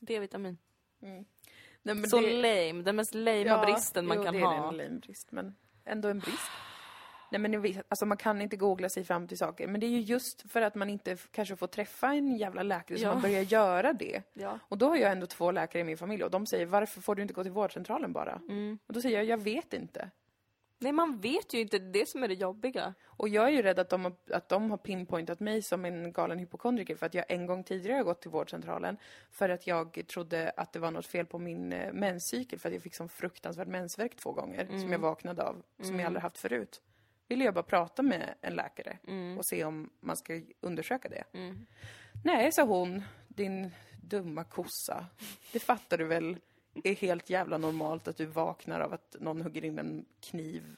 [0.00, 0.58] D-vitamin.
[1.00, 1.24] Nej,
[1.94, 4.54] men Så det- lame, den mest lame bristen man jo, kan det ha.
[4.54, 6.50] är en lame brist, men ändå en brist.
[7.30, 9.90] Nej men vet, alltså man kan inte googla sig fram till saker, men det är
[9.90, 13.12] ju just för att man inte kanske får träffa en jävla läkare som Ja.
[13.12, 14.22] man börjar göra det.
[14.34, 14.58] Ja.
[14.62, 17.14] Och då har jag ändå två läkare i min familj och de säger varför får
[17.14, 18.40] du inte gå till vårdcentralen bara?
[18.48, 18.78] Mm.
[18.86, 20.10] Och då säger jag, jag vet inte.
[20.78, 21.78] Nej, man vet ju inte.
[21.78, 22.94] Det är det som är det jobbiga.
[23.06, 26.12] Och jag är ju rädd att de, har, att de har pinpointat mig som en
[26.12, 28.96] galen hypokondriker för att jag en gång tidigare har gått till vårdcentralen
[29.30, 32.74] för att jag trodde att det var något fel på min eh, menscykel för att
[32.74, 36.38] jag fick sån fruktansvärd mensvärk två gånger som jag vaknade av, som jag aldrig haft
[36.38, 36.80] förut.
[37.28, 38.98] Ville jag bara prata med en läkare
[39.38, 41.24] och se om man ska undersöka det.
[42.24, 43.70] Nej, sa hon, din
[44.02, 45.06] dumma kossa.
[45.52, 46.36] Det fattar du väl
[46.84, 50.76] är helt jävla normalt att du vaknar av att någon hugger in en kniv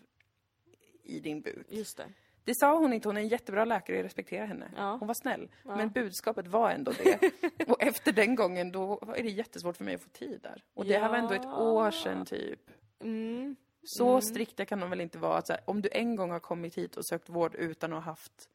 [1.03, 1.67] i din buk.
[1.69, 2.07] Just det.
[2.45, 4.71] Det sa hon inte, hon är en jättebra läkare jag respekterar henne.
[4.77, 4.97] Ja.
[4.97, 5.49] Hon var snäll.
[5.63, 7.31] Men budskapet var ändå det.
[7.69, 10.65] och efter den gången då är det jättesvårt för mig att få tid där.
[10.75, 11.63] Och det här var ändå ett Ja.
[11.71, 12.61] år sedan typ.
[13.01, 13.57] Mm.
[13.83, 16.41] Så strikta kan de väl inte vara att så här, om du en gång har
[16.41, 18.49] kommit hit och sökt vård utan att ha haft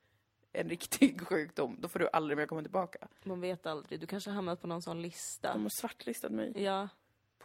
[0.54, 3.08] en riktig sjukdom, då får du aldrig mer komma tillbaka.
[3.24, 4.00] Man vet aldrig.
[4.00, 5.54] Du kanske har hamnat på någon sån lista.
[5.54, 6.90] De har svartlistat mig Ja.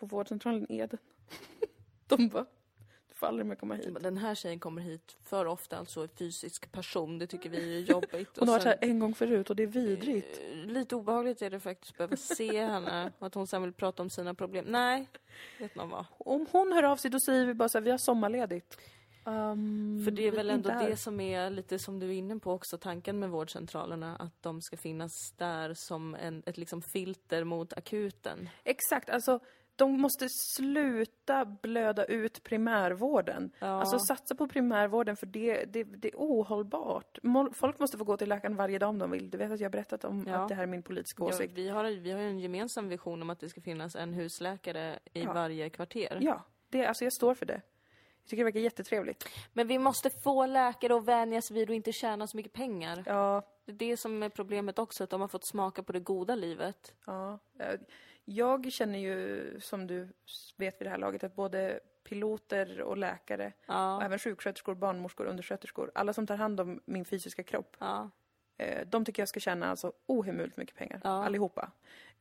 [0.01, 0.99] På vårdcentralen Eden.
[2.07, 2.47] De bara,
[3.09, 3.97] du får aldrig mer komma hit.
[4.01, 7.19] Den här tjejen kommer hit för ofta, alltså fysisk person.
[7.19, 8.29] Det tycker vi är jobbigt.
[8.39, 10.41] Hon har varit här en gång förut och det är vidrigt.
[10.53, 13.73] Eh, Lite obehagligt är det faktiskt att behöva se henne och att hon sen vill
[13.73, 14.65] prata om sina problem.
[14.69, 15.09] Nej,
[15.59, 16.05] vet man vad.
[16.19, 18.79] Om hon hör av sig då säger vi bara så här, vi har sommarledigt.
[19.29, 22.53] Um, För det är väl ändå det som är lite som du är inne på
[22.53, 27.73] också, tanken med vårdcentralerna, att de ska finnas där som en, ett liksom filter mot
[27.73, 28.49] akuten.
[28.65, 29.41] Exakt, alltså
[29.79, 33.51] de måste sluta blöda ut primärvården.
[33.59, 33.67] Ja.
[33.67, 37.19] Alltså satsa på primärvården för det, det, det är ohållbart.
[37.53, 39.31] Folk måste få gå till läkaren varje dag om de vill.
[39.31, 40.35] Du vet att jag har berättat om Ja.
[40.37, 41.53] att det här är min politiska Ja, åsikt.
[41.55, 45.23] vi, har, vi har en gemensam vision om att det ska finnas en husläkare i
[45.23, 45.33] Ja.
[45.33, 46.19] varje kvarter.
[46.21, 47.61] Ja, det, alltså jag står för det.
[48.23, 49.29] Jag tycker det verkar jättetrevligt.
[49.53, 53.03] Men vi måste få läkare att vänja sig vid att inte tjäna så mycket pengar.
[53.07, 56.01] Ja, Det är det som är problemet också, att de har fått smaka på det
[56.01, 56.95] goda livet.
[57.07, 57.39] ja.
[58.31, 60.09] Jag känner ju, som du
[60.57, 65.27] vet vid det här laget, att både piloter och läkare och Ja, även sjuksköterskor, barnmorskor,
[65.27, 68.11] undersköterskor, alla som tar hand om min fysiska kropp, ja.
[68.59, 71.01] eh, de tycker jag ska tjäna alltså ohemult mycket pengar.
[71.05, 71.25] Ja.
[71.25, 71.71] Allihopa.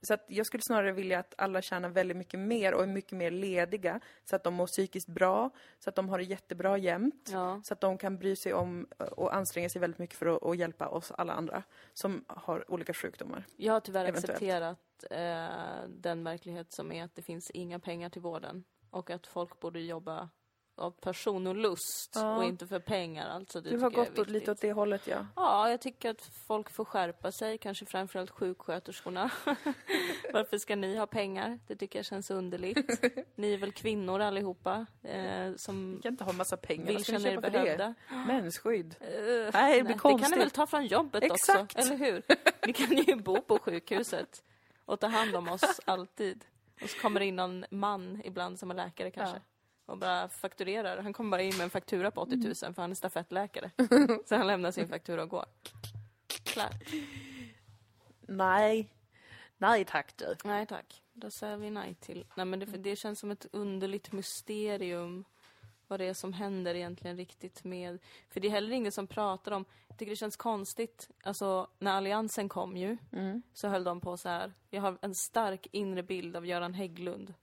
[0.01, 3.11] Så att jag skulle snarare vilja att alla tjänar väldigt mycket mer och är mycket
[3.11, 3.99] mer lediga.
[4.25, 7.29] Så att de mår psykiskt bra, så att de har det jättebra jämt.
[7.33, 7.61] ja.
[7.63, 10.43] Så att de kan bry sig om eh, och anstränga sig väldigt mycket för att,
[10.43, 13.45] att hjälpa oss alla andra som har olika sjukdomar.
[13.55, 14.29] Jag har tyvärr Eventuellt.
[14.29, 14.79] accepterat
[15.11, 18.63] eh, den verklighet som är att det finns inga pengar till vården.
[18.89, 20.29] Och att folk borde jobba
[20.79, 22.37] av person och lust Ja.
[22.37, 23.29] och inte för pengar.
[23.29, 25.25] Alltså, det Du har gått åt, lite åt det hållet, ja.
[25.35, 29.31] Ja, jag tycker att folk får skärpa sig, kanske framförallt sjuksköterskorna.
[30.33, 31.59] Varför ska ni ha pengar?
[31.67, 33.03] Det tycker jag känns underligt.
[33.35, 36.85] Ni är väl kvinnor allihopa eh, som Vi kan inte ha massa pengar.
[36.85, 37.51] vill ska ni känna er för det?
[37.63, 37.93] behövda.
[38.27, 38.95] Mensskydd.
[38.99, 40.37] Eh, Nej, det nej, blir det kan ni konstigt.
[40.41, 41.61] väl ta från jobbet Exakt.
[41.75, 42.23] också, eller hur?
[42.67, 44.43] Ni kan ju bo på sjukhuset
[44.85, 46.45] och ta hand om oss alltid.
[46.83, 49.41] Och så kommer det in någon man ibland som är läkare kanske.
[49.87, 50.97] Och bara fakturerar.
[50.97, 53.71] Han kommer bara in med en faktura på 80 000 för han är stafettläkare.
[54.25, 55.45] Så han lämnar sin faktura och går.
[56.27, 56.83] Klart.
[58.21, 58.93] Nej.
[59.57, 60.35] Nej tack du.
[60.43, 61.03] Nej tack.
[61.13, 62.25] Då säger vi nej till.
[62.35, 65.25] Nej men det, det känns som ett underligt mysterium
[65.87, 67.99] vad det är som händer egentligen riktigt med...
[68.29, 69.65] För det är heller ingen som pratar om...
[69.87, 71.09] Jag tycker det känns konstigt.
[71.23, 72.97] Alltså, när Alliansen kom ju,
[73.53, 74.53] så höll de på så här.
[74.69, 77.33] Jag har en stark inre bild av Göran Hägglund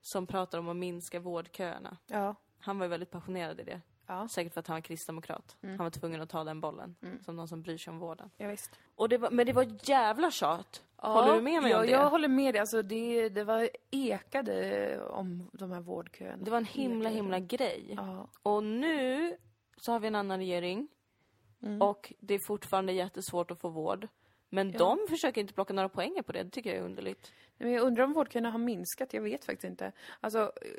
[0.00, 1.96] som pratar om att minska vårdköerna.
[2.06, 2.34] Ja.
[2.58, 3.80] Han var ju väldigt passionerad i det.
[4.06, 4.28] Ja.
[4.28, 5.56] Säkert för att han var kristdemokrat.
[5.62, 8.30] Han var tvungen att ta den bollen, som någon som bryr sig om vården.
[8.36, 8.70] Ja, visst.
[8.94, 10.82] Och det var, men det var jävla tjat.
[10.96, 11.92] Håller du med mig ja, om det?
[11.92, 12.60] jag håller med dig.
[12.60, 16.44] Alltså, det, det var ekade om de här vårdköerna.
[16.44, 17.94] Det var en himla, himla grej.
[17.96, 18.28] Ja.
[18.42, 19.36] Och nu
[19.76, 20.88] så har vi en annan regering.
[21.62, 21.82] Mm.
[21.82, 24.08] Och det är fortfarande jättesvårt att få vård.
[24.48, 26.42] Men de försöker inte plocka några poänger på det.
[26.42, 27.32] Det tycker jag är underligt.
[27.60, 29.14] Men jag undrar om vårdköerna har minskat.
[29.14, 29.92] Jag vet faktiskt inte.
[30.20, 30.70] Alltså, eh,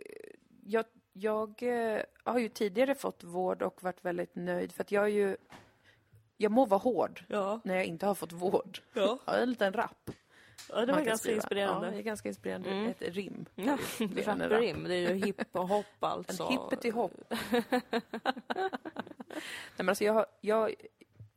[0.65, 4.71] jag, jag eh, har ju tidigare fått vård och varit väldigt nöjd.
[4.71, 5.37] För att jag är ju...
[6.37, 7.59] Jag må vara hård Ja.
[7.63, 8.79] när jag inte har fått vård.
[8.93, 9.19] Ja.
[9.25, 10.09] Jag har en liten rap.
[10.69, 11.33] ja det man kan skriva.
[11.33, 11.91] Ja, inspirerande.
[11.91, 12.69] det är ganska inspirerande.
[12.69, 12.89] Mm.
[12.89, 13.45] Ett rim.
[13.55, 14.51] Ja, Det är en rap.
[14.51, 16.49] Rapperim, det är ju hipp och hopp En alltså.
[16.49, 17.13] hippet i hopp.
[19.27, 20.75] Nej, men alltså jag, jag,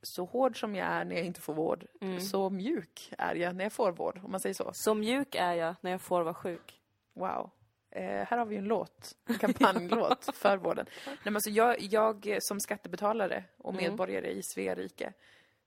[0.05, 2.20] så hård som jag är när jag inte får vård, Mm.
[2.20, 4.70] så mjuk är jag när jag får vård, om man säger så.
[4.74, 6.80] Så mjuk är jag när jag får vara sjuk.
[7.14, 7.50] Wow.
[7.90, 10.86] Eh, här har vi ju en låt, en kampanjlåt för vården.
[11.07, 13.84] Nej, men alltså jag, jag som skattebetalare och Mm.
[13.84, 15.12] medborgare i Svea rike,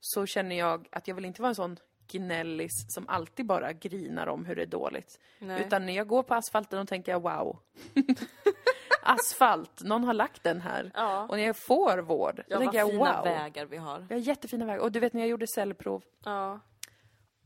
[0.00, 1.76] så känner jag att jag vill inte vara en sån
[2.10, 5.20] gnällis som alltid bara grinar om hur det är dåligt.
[5.38, 5.62] Nej.
[5.66, 7.58] Utan när jag går på asfalten och tänker jag wow.
[9.08, 10.90] Asfalt, någon har lagt den här.
[10.94, 11.26] Ja.
[11.28, 13.24] Och när jag får vård, då Ja, vad tänker jag fina wow.
[13.24, 13.98] vägar vi har.
[14.08, 14.80] Vi har jättefina vägar.
[14.80, 16.60] Och du vet när jag gjorde cellprov, Ja,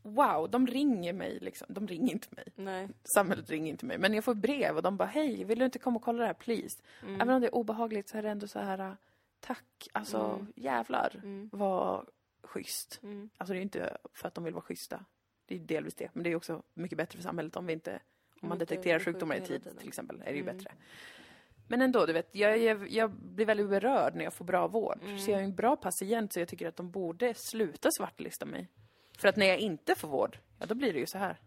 [0.02, 1.66] wow, de ringer mig liksom.
[1.70, 2.44] De ringer inte mig.
[2.54, 2.88] nej.
[3.14, 3.98] Samhället ringer inte mig.
[3.98, 6.26] Men jag får brev och de bara, hej, vill du inte komma och kolla det
[6.26, 6.82] här, please?
[7.02, 7.20] Mm.
[7.20, 8.96] Även om det är obehagligt så är det ändå så här,
[9.40, 10.52] tack, alltså Mm.
[10.56, 11.48] jävlar Mm.
[11.52, 12.06] vad
[12.44, 13.00] schysst.
[13.02, 13.30] Mm.
[13.38, 15.04] Alltså det är inte för att de vill vara schyssta.
[15.46, 16.08] Det är delvis det.
[16.12, 18.00] Men det är också mycket bättre för samhället om vi inte,
[18.42, 20.56] om man detekterar sjukdomar i tid till exempel, är det ju Mm.
[20.56, 20.72] bättre.
[21.68, 24.98] Men ändå, du vet, jag, jag, jag blir väldigt berörd när jag får bra vård.
[25.02, 25.18] Mm.
[25.18, 28.68] Så jag är en bra patient så jag tycker att de borde sluta svartlista mig.
[29.18, 31.40] För att när jag inte får vård, ja då blir det ju så här.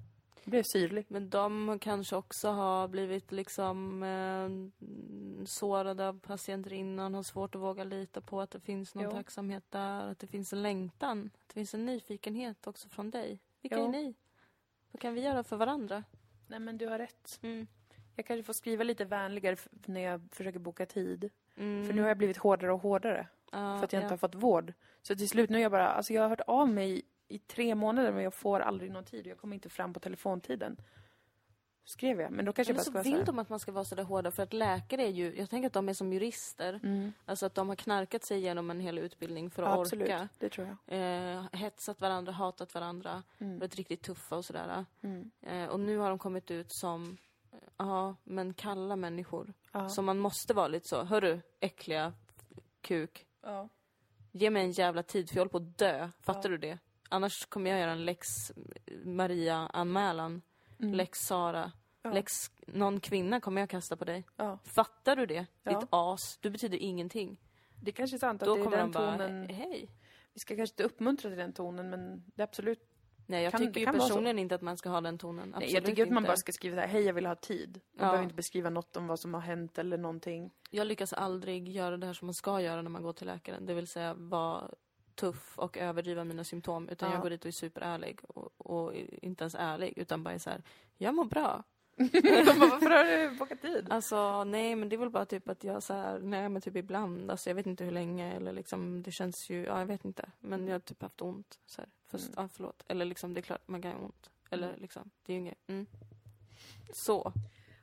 [0.43, 1.05] Då blir jag syrlig.
[1.07, 4.49] Men de kanske också har blivit liksom eh,
[5.45, 9.11] sårade av patienter innan, har svårt att våga lita på att det finns någon Jo.
[9.11, 13.39] tacksamhet där, att det finns en längtan, att det finns en nyfikenhet också från dig.
[13.61, 13.85] Vilka Jo.
[13.85, 14.15] är ni?
[14.91, 16.03] Vad kan vi göra för varandra?
[16.47, 17.39] Nej men du har rätt.
[17.41, 17.67] Mm.
[18.15, 19.55] Jag kanske får skriva lite vänligare
[19.85, 21.29] när jag försöker boka tid.
[21.57, 21.85] Mm.
[21.85, 23.27] För nu har jag blivit hårdare och hårdare.
[23.51, 24.09] Ja, för att jag inte ja.
[24.09, 24.73] har fått vård.
[25.01, 27.75] Så till slut nu är jag bara, alltså jag har hört av mig i tre
[27.75, 29.27] månader men jag får aldrig någon tid.
[29.27, 30.77] Jag kommer inte fram på telefontiden.
[31.87, 32.31] skrev jag.
[32.31, 33.25] Men då kanske Eller jag bara vill så här.
[33.25, 35.73] de att man ska vara sådär hårda för att läkare är ju, jag tänker att
[35.73, 36.79] de är som jurister.
[36.83, 37.13] Mm.
[37.25, 40.29] Alltså att de har knarkat sig igenom en hel utbildning för att Ja, absolut, orka.
[40.39, 40.97] det tror jag.
[41.35, 43.59] Eh, hetsat varandra, hatat varandra, Mm.
[43.59, 44.85] varit riktigt tuffa och sådär.
[45.01, 45.31] Mm.
[45.41, 47.17] Eh, och nu har de kommit ut som,
[47.77, 49.53] ja, men kalla människor.
[49.71, 49.89] Ja.
[49.89, 52.13] Så man måste vara lite så, hörru, äckliga
[52.81, 53.25] kuk.
[53.41, 53.69] Ja.
[54.31, 56.09] Ge mig en jävla tid för jag håller på att dö.
[56.19, 56.77] Fattar du det?
[57.09, 58.51] Annars kommer jag göra en lex
[59.03, 60.41] Maria-anmälan.
[60.79, 60.93] Mm.
[60.93, 61.71] Lex Sara.
[62.01, 62.13] Ja.
[62.13, 64.23] Lex någon kvinna kommer jag kasta på dig.
[64.35, 64.59] Ja.
[64.63, 65.45] Fattar du det?
[65.63, 65.79] Ja.
[65.79, 66.37] Ditt as.
[66.41, 67.37] Du betyder ingenting.
[67.83, 69.49] Det kanske är sant att Då det är kommer den de bara, tonen.
[69.49, 69.89] hej.
[70.33, 72.91] Vi ska kanske inte uppmuntra till den tonen, men det är absolut...
[73.27, 75.43] Nej, jag Kan- tycker ju personligen inte att man ska ha den tonen.
[75.55, 76.27] Absolut Nej, jag tycker att man inte.
[76.27, 77.69] bara ska skriva så här, hej jag vill ha tid.
[77.73, 78.11] Man Ja.
[78.11, 80.51] behöver inte beskriva något om vad som har hänt eller någonting.
[80.69, 83.65] Jag lyckas aldrig göra det här som man ska göra när man går till läkaren.
[83.65, 84.69] Det vill säga vara
[85.15, 86.89] tuff och överdriva mina symptom.
[86.89, 87.15] Utan Ja.
[87.15, 88.19] jag går dit och är superärlig.
[88.27, 90.63] Och, och inte ens ärlig, utan bara är så här,
[90.97, 91.63] jag mår bra.
[92.11, 93.87] De bara, varför har du bokat tid?
[93.89, 96.75] Alltså nej men det är väl bara typ att jag så här, nej men typ
[96.75, 100.05] ibland, alltså jag vet inte hur länge eller liksom det känns ju, ja jag vet
[100.05, 100.29] inte.
[100.39, 101.89] Men jag har typ haft ont så här.
[102.07, 102.33] Fast, Mm.
[102.37, 102.83] ja förlåt.
[102.87, 104.29] Eller liksom det är klart man kan ha ont.
[104.49, 105.85] Eller liksom, det är ju inget, mm.
[106.93, 107.33] Så.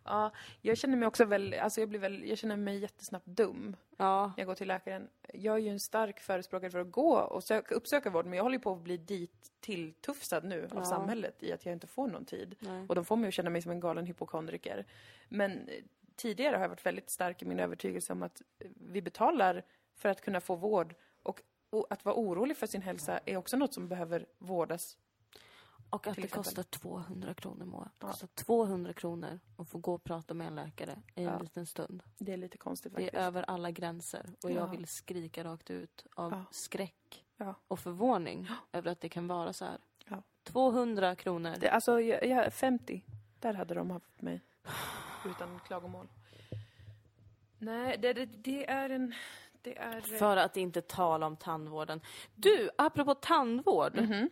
[0.04, 3.76] Ja, jag känner mig också väl, alltså jag blir väl, jag känner mig jättesnabbt dum
[3.96, 4.26] Ja.
[4.26, 5.08] när jag går till läkaren.
[5.34, 8.42] Jag är ju en stark förespråkare för att gå och söka, uppsöka vård, men jag
[8.42, 10.80] håller ju på att bli dit tilltufsad nu Ja.
[10.80, 12.54] av samhället i att jag inte får någon tid.
[12.58, 12.86] Nej.
[12.88, 14.86] Och de får mig att känna mig som en galen hypokondriker.
[15.28, 15.74] Men eh,
[16.16, 19.62] tidigare har jag varit väldigt stark i min övertygelse om att eh, vi betalar
[19.94, 21.40] för att kunna få vård och,
[21.70, 24.98] och att vara orolig för sin hälsa är också något som behöver vårdas.
[25.92, 27.84] Och att det kostar 200 kronor Moa.
[27.84, 28.06] Det Ja.
[28.06, 31.38] kostar 200 kronor att få gå och prata med en läkare i en Ja.
[31.38, 32.02] liten stund.
[32.18, 33.14] Det är lite konstigt Det faktiskt.
[33.14, 34.26] är över alla gränser.
[34.44, 34.54] Och Ja.
[34.54, 36.44] jag vill skrika rakt ut av Ja.
[36.50, 37.54] skräck Ja.
[37.68, 39.78] och förvåning över att det kan vara så här.
[40.08, 40.22] Ja.
[40.44, 41.54] 200 kronor.
[41.60, 43.04] Det, alltså, jag, jag, 50.
[43.40, 44.40] Där hade de haft mig.
[45.26, 46.08] Utan klagomål.
[47.58, 49.14] Nej, det, det, det är en...
[49.62, 50.00] Det är...
[50.00, 52.00] För att inte tala om tandvården.
[52.34, 53.96] Du, apropå tandvård.
[54.00, 54.30] Mhm.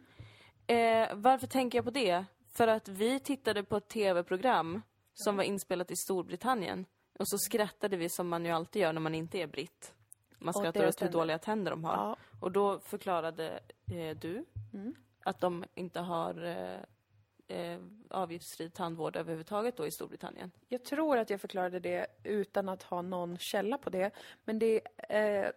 [0.70, 2.24] Eh, varför tänker jag på det?
[2.52, 4.82] För att vi tittade på ett tv-program
[5.14, 6.86] som var inspelat i Storbritannien.
[7.18, 9.94] Och så skrattade vi som man ju alltid gör när man inte är britt.
[10.38, 11.96] Man skrattar åt hur dåliga tänder de har.
[11.96, 12.16] Ja.
[12.40, 13.60] Och då förklarade
[13.92, 14.94] eh, du Mm.
[15.24, 20.50] att de inte har eh, eh, avgiftsfri tandvård överhuvudtaget då i Storbritannien.
[20.68, 24.10] Jag tror att jag förklarade det utan att ha någon källa på det.
[24.44, 25.50] Men det eh,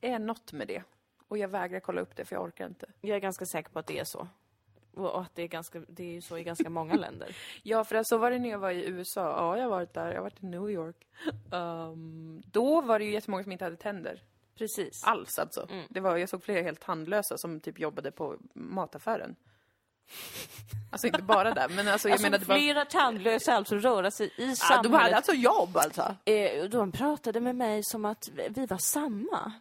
[0.00, 0.82] är något med det.
[1.28, 2.86] Och jag vägrar kolla upp det för jag orkar inte.
[3.00, 4.28] Jag är ganska säker på att det är så.
[4.94, 7.36] Och att det är, ganska, det är ju så i ganska många länder.
[7.62, 9.20] Ja, för så var det när jag var i USA.
[9.20, 10.06] Ja, jag har varit där.
[10.08, 10.96] Jag har varit i New York.
[11.52, 14.22] Ehm, då var det ju jättemånga som inte hade tänder.
[14.58, 15.04] Precis.
[15.04, 15.66] Alls alltså.
[15.70, 15.86] Mm.
[15.90, 19.36] Det var, jag såg flera helt tandlösa som typ jobbade på mataffären.
[20.90, 22.38] Alltså inte bara där, men alltså jag alltså, menar...
[22.38, 24.82] det var- flera tandlösa alltså röra sig i Ja, samhället.
[24.92, 26.16] de hade alltså jobb alltså?
[26.24, 29.52] Eh, de pratade med mig som att vi var samma.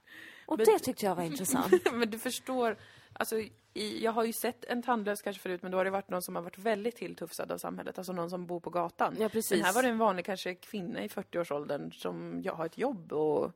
[0.46, 1.74] Och Men- det tyckte jag var intressant.
[1.94, 2.78] men du förstår,
[3.14, 3.36] alltså
[3.74, 6.22] i, jag har ju sett en tandlös kanske förut, men då har det varit någon
[6.22, 9.16] som har varit väldigt tilltufsad av samhället, alltså någon som bor på gatan.
[9.20, 9.52] Ja, precis.
[9.52, 13.14] Men här var det en vanlig kanske kvinna i 40-årsåldern som jag har ett jobb
[13.14, 13.52] och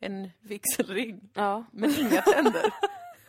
[0.00, 1.64] en vigselring, Ja.
[1.72, 2.62] men inga tänder.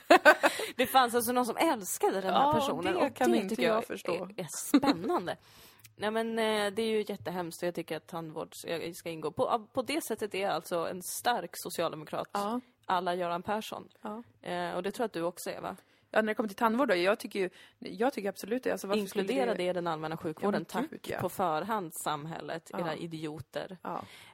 [0.76, 2.94] Det fanns alltså någon som älskade den här Ja, personen.
[2.94, 4.14] det och kan det inte jag jag förstå.
[4.14, 4.48] Är, är
[4.78, 5.38] spännande.
[5.96, 8.50] Nej men eh, det är ju jättehemskt och jag tycker att tandvård
[8.96, 9.32] ska ingå.
[9.32, 12.30] På, på det sättet är jag alltså en stark socialdemokrat.
[12.32, 12.62] Ja.
[12.86, 13.90] Alla Göran Persson.
[14.02, 14.24] Ja.
[14.42, 15.76] Eh, och det tror jag att du också är va?
[16.16, 18.72] ja, när det kommer till tandvård då, jag tycker ju, jag tycker absolut det.
[18.72, 20.66] Alltså, Inkludera det i den allmänna sjukvården.
[20.74, 21.20] Ja, Tack ja.
[21.20, 22.80] på förhand samhället, Ja.
[22.80, 23.78] era idioter.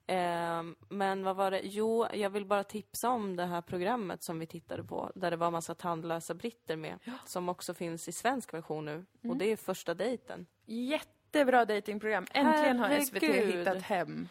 [0.07, 1.61] Ehm, men vad var det?
[1.63, 5.11] Jo, jag vill bara tipsa om det här programmet som vi tittade på.
[5.15, 6.99] Där det var massa tandlösa britter med.
[7.25, 9.05] Som också finns i svensk version nu.
[9.19, 9.37] Och Mm.
[9.37, 10.45] det är första dejten.
[10.65, 12.25] Jättebra datingprogram.
[12.33, 13.55] Äntligen har SVT Herregud.
[13.59, 14.27] hittat hem.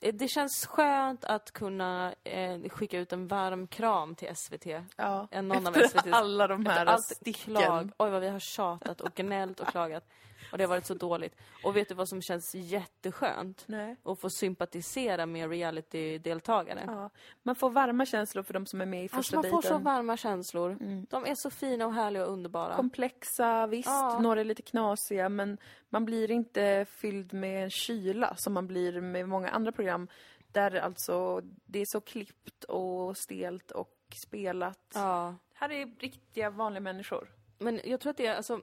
[0.00, 4.66] Eh, Det känns skönt att kunna eh, skicka ut en varm kram till SVT.
[4.96, 5.28] Ja.
[5.30, 7.54] Än någon av Efter SVTs alla de här Allt sticken.
[7.54, 7.90] klag.
[7.98, 10.04] Oj, vad vi har tjatat och gnällt och klagat.
[10.52, 11.36] Och det har varit så dåligt.
[11.64, 13.64] Och vet du vad som känns jätteskönt?
[13.66, 13.96] Nej.
[14.02, 16.84] Att få sympatisera med reality-deltagare.
[16.86, 17.10] Ja.
[17.42, 19.78] Man får varma känslor för de som är med i Alltså första man får dejten.
[19.78, 20.70] så varma känslor.
[20.80, 21.06] Mm.
[21.10, 22.76] De är så fina och härliga och underbara.
[22.76, 23.88] Komplexa, visst.
[23.88, 24.18] Ja.
[24.18, 29.00] Några är lite knasiga, men man blir inte fylld med en kyla som man blir
[29.00, 30.08] med många andra program.
[30.52, 33.94] Där alltså det är så klippt och stelt och
[34.28, 34.92] spelat.
[34.94, 35.34] Ja.
[35.54, 37.28] Här är riktiga vanliga människor.
[37.58, 38.60] Men jag tror att det är, alltså...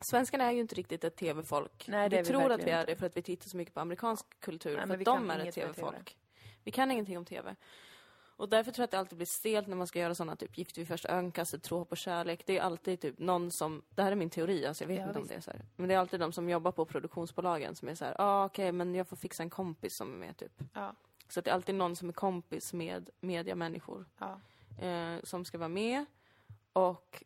[0.00, 1.88] Svenskarna är ju inte riktigt ett tv-folk.
[1.88, 3.74] Nej, det vi vi tror att vi är det för att vi tittar så mycket
[3.74, 4.76] på amerikansk kultur.
[4.76, 6.16] Nej, för att de är ett tv-folk.
[6.64, 7.56] Vi kan ingenting om tv.
[8.38, 10.58] Och därför tror jag att det alltid blir stelt när man ska göra sådana typ
[10.58, 12.42] gift vid första ögonkastet, tro på kärlek.
[12.46, 15.06] Det är alltid typ någon som, det här är min teori, alltså jag vet Ja,
[15.06, 15.30] inte om visst.
[15.30, 15.60] det är så här.
[15.76, 18.44] Men det är alltid de som jobbar på produktionsbolagen som är så här, ja ah,
[18.44, 20.52] okej men jag får fixa en kompis som är med typ.
[20.74, 20.94] Ja.
[21.28, 24.40] Så att det är alltid någon som är kompis med mediamänniskor Ja.
[24.86, 26.04] eh, som ska vara med.
[26.72, 27.22] Och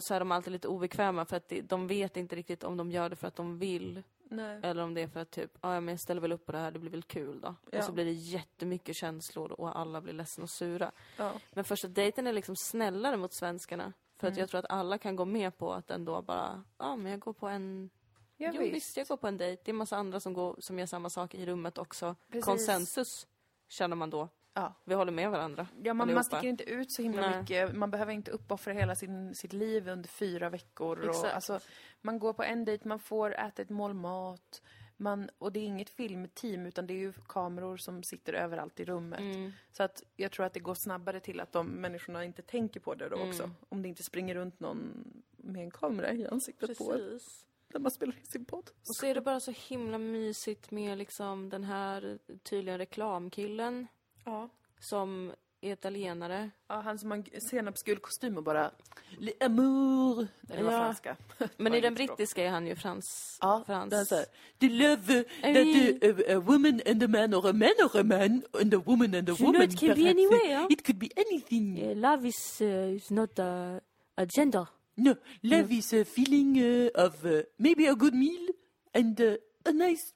[0.00, 3.08] så är de alltid lite obekväma för att de vet inte riktigt om de gör
[3.08, 4.60] det för att de vill Nej.
[4.62, 6.52] eller om det är för att typ, "Ah, ja men jag ställer väl upp på
[6.52, 7.54] det här, det blir väl kul då.
[7.70, 7.78] Ja.
[7.78, 10.92] Och så blir det jättemycket känslor och alla blir ledsna och sura.
[11.16, 11.32] Ja.
[11.52, 13.92] Men första dejten är liksom snällare mot svenskarna.
[14.18, 14.32] För Mm.
[14.34, 17.20] att jag tror att alla kan gå med på att ändå bara, ja men jag
[17.20, 17.90] går på en,
[18.36, 19.62] Ja, jo visst jag går på en dejt.
[19.64, 22.16] Det är massa andra som, går, som gör samma sak i rummet också.
[22.28, 22.44] Precis.
[22.44, 23.26] Konsensus
[23.68, 24.28] känner man då.
[24.54, 24.74] Ja.
[24.84, 25.66] Vi håller med varandra.
[25.82, 27.40] Ja, man, man sticker inte ut så himla Nej.
[27.40, 27.76] mycket.
[27.76, 31.08] Man behöver inte uppoffra hela sin, sitt liv under fyra veckor.
[31.08, 31.60] Och, alltså,
[32.00, 34.62] man går på en dejt, man får äta ett mål mat.
[34.96, 38.84] Man, och det är inget filmteam, utan det är ju kameror som sitter överallt i
[38.84, 39.20] rummet.
[39.20, 39.52] Mm.
[39.72, 42.94] Så att jag tror att det går snabbare till att de människorna inte tänker på
[42.94, 43.28] det då Mm.
[43.28, 43.50] också.
[43.68, 45.04] Om det inte springer runt någon
[45.36, 47.44] med en kamera i ansiktet på en Precis.
[47.68, 48.70] när man spelar in sin podd.
[48.88, 53.86] Och så är det bara så himla mysigt med liksom den här tydligen reklamkillen
[54.24, 54.48] Ja.
[54.80, 56.50] som är italienare.
[56.68, 58.70] Ja, han som har en senapsgul kostym och bara
[59.18, 60.26] Le amour.
[60.42, 60.78] Det var Ja.
[60.78, 61.16] franska.
[61.56, 63.38] Men i den brittiska är han ju frans.
[63.40, 64.08] Ja, frans.
[64.08, 64.24] så här.
[64.58, 68.02] The love that a, a, a woman and a man or a man or a
[68.02, 69.62] man and a woman and a You know, woman.
[69.62, 70.66] it can be perhaps, anywhere.
[70.70, 71.76] It could be anything.
[71.78, 73.80] Yeah, love is, uh, is not a,
[74.16, 74.64] a gender.
[74.96, 78.48] No, love is a feeling uh, of uh, maybe a good meal
[78.94, 80.12] and uh, a nice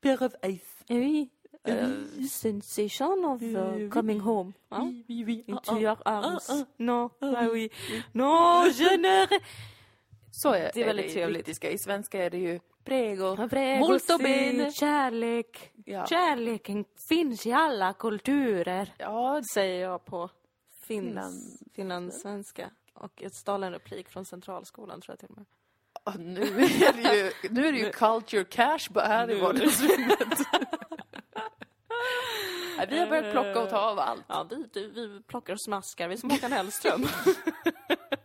[0.00, 0.62] pair of eyes.
[0.88, 1.30] Eh oui.
[1.68, 3.48] Uh, sensation of Eh,
[3.84, 4.52] uh, coming home.
[4.70, 4.82] Hein?
[4.82, 5.44] Oui, oui, oui.
[5.46, 6.50] Into your arms.
[6.50, 6.64] ah.
[6.76, 7.70] Non, Ah, oui.
[8.12, 9.26] Non, je ne...
[10.32, 11.64] Så är Det är väldigt trevligt.
[11.64, 14.72] I svenska är det ju prego, Prego, molto bene.
[14.72, 15.72] Kärlek.
[15.84, 16.06] Ja.
[16.06, 18.94] Kärleken finns i alla kulturer.
[18.98, 20.30] Ja, Säger jag på
[20.86, 22.70] Finland- finlandssvenska.
[22.94, 25.46] Och jag stal en replik från Centralskolan tror jag till och med.
[26.04, 30.18] ah, nu är det ju, nu är det ju culture cash här i vardagsrummet.
[32.76, 34.24] Nej, Vi har börjat plocka och ta av allt.
[34.26, 36.08] Ja, vi, vi, vi plockar och smaskar.
[36.08, 37.06] Vi är som Håkan Hellström.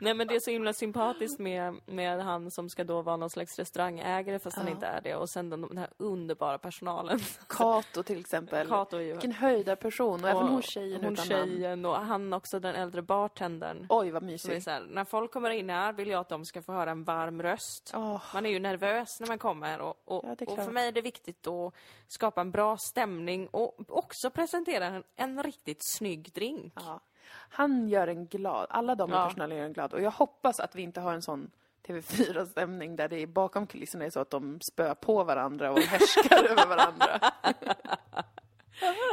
[0.00, 3.30] Nej men det är så himla sympatiskt med, med han som ska då vara någon
[3.30, 4.72] slags restaurangägare fast han Ja.
[4.72, 5.14] inte är det.
[5.16, 7.18] Och sen den, den här underbara personalen.
[7.48, 8.68] Kato till exempel.
[8.68, 9.12] Kato är ju...
[9.12, 10.24] Vilken höjdarperson.
[10.24, 11.48] Och, även hon tjejen hon utan namn.
[11.50, 13.86] tjejen och han också den äldre bartendern.
[13.88, 14.66] Oj, vad mysigt.
[14.66, 17.42] här, när folk kommer in här vill jag att de ska få höra en varm
[17.42, 17.92] röst.
[17.94, 20.92] Åh, Man är ju nervös när man kommer och, och, Ja, och för mig är
[20.92, 21.74] det viktigt att
[22.08, 26.72] skapa en bra stämning och också presentera en, en riktigt snygg drink.
[26.76, 27.00] ja.
[27.30, 28.66] Han gör en glad.
[28.70, 29.24] Alla de i Ja.
[29.26, 29.92] personalen gör en glad.
[29.92, 31.50] Och jag hoppas att vi inte har en sån
[31.86, 36.44] TV4-stämning där det är bakom kulisserna är så att de spöar på varandra och härskar
[36.44, 37.20] över varandra.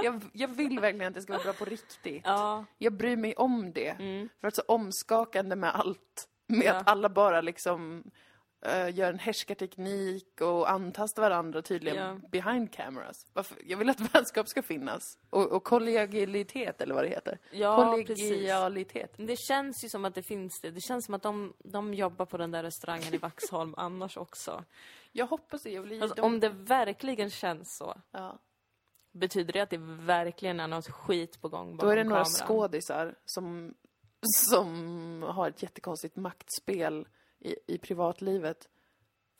[0.04, 2.22] Jag, jag vill verkligen att det ska vara bra på riktigt.
[2.26, 3.90] Ja, Jag bryr mig om det.
[3.90, 4.30] mm.
[4.42, 6.28] För att så omskakande med allt.
[6.48, 6.74] Med Ja.
[6.74, 8.04] att alla bara liksom
[8.66, 12.30] eh, gör en härskarteknik och antastar varandra tydligen Ja.
[12.30, 13.28] behind cameras.
[13.34, 13.58] Varför?
[13.66, 15.18] Jag vill att vänskap ska finnas.
[15.30, 17.40] Och, och kollegialitet eller vad det heter.
[17.52, 18.30] ja precis.
[18.30, 19.14] Kollegialitet.
[19.18, 20.72] Det känns ju som att det finns det.
[20.72, 24.64] Det känns som att de, de jobbar på den där restaurangen i Vaxholm annars också.
[25.12, 25.70] Jag hoppas det.
[25.72, 28.40] Jag vill, Alltså, de, om det verkligen känns så, ja.
[29.12, 32.24] betyder det att det verkligen är något skit på gång Då bakom är det några
[32.24, 32.48] kameran?
[32.48, 33.74] skådisar som,
[34.50, 37.08] som har ett jättekonstigt maktspel
[37.46, 38.70] i, i privatlivet.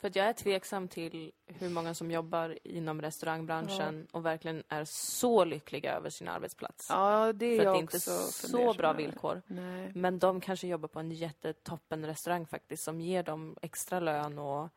[0.00, 4.84] För att jag är tveksam till hur många som jobbar inom restaurangbranschen och verkligen är
[4.84, 6.86] så lyckliga över sin arbetsplats.
[6.90, 9.42] Ja, det är För att jag det är inte så bra villkor.
[9.46, 9.92] Nej.
[9.94, 14.68] Men de kanske jobbar på en jättetoppen restaurang faktiskt som ger dem extra lön och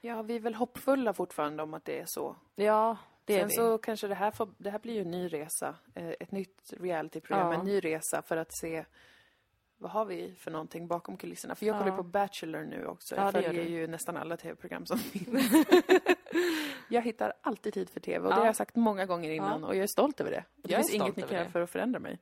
[0.00, 2.36] Ja, vi är väl hoppfulla fortfarande om att det är så.
[2.54, 3.54] ja, det är Sen vi.
[3.54, 5.74] så kanske det här, får, det här blir ju en ny resa.
[5.94, 7.58] eh, Ett nytt realityprogram, Ja.
[7.58, 8.84] en ny resa för att se
[9.78, 11.54] vad har vi för någonting bakom kulisserna?
[11.54, 11.96] För jag kollar Ja.
[11.96, 13.14] på Bachelor nu också.
[13.16, 15.52] Ja, Jag det följer ju nästan alla tv-program som finns.
[16.88, 18.40] jag hittar alltid tid för tv och det Ja.
[18.40, 20.44] har jag sagt många gånger innan och jag är stolt över det.
[20.56, 21.50] Det Jag är finns inget ni kan göra det.
[21.50, 22.18] för att förändra mig.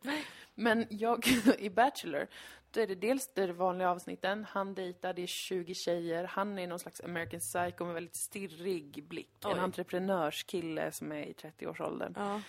[0.55, 1.25] Men jag,
[1.59, 2.27] i Bachelor,
[2.71, 6.67] då är det dels det vanliga avsnitten, han dejtar, det är 20 tjejer, han är
[6.67, 9.45] någon slags American Psycho med väldigt stirrig blick.
[9.45, 9.59] En Oj.
[9.59, 12.41] entreprenörskille som är i 30-årsåldern.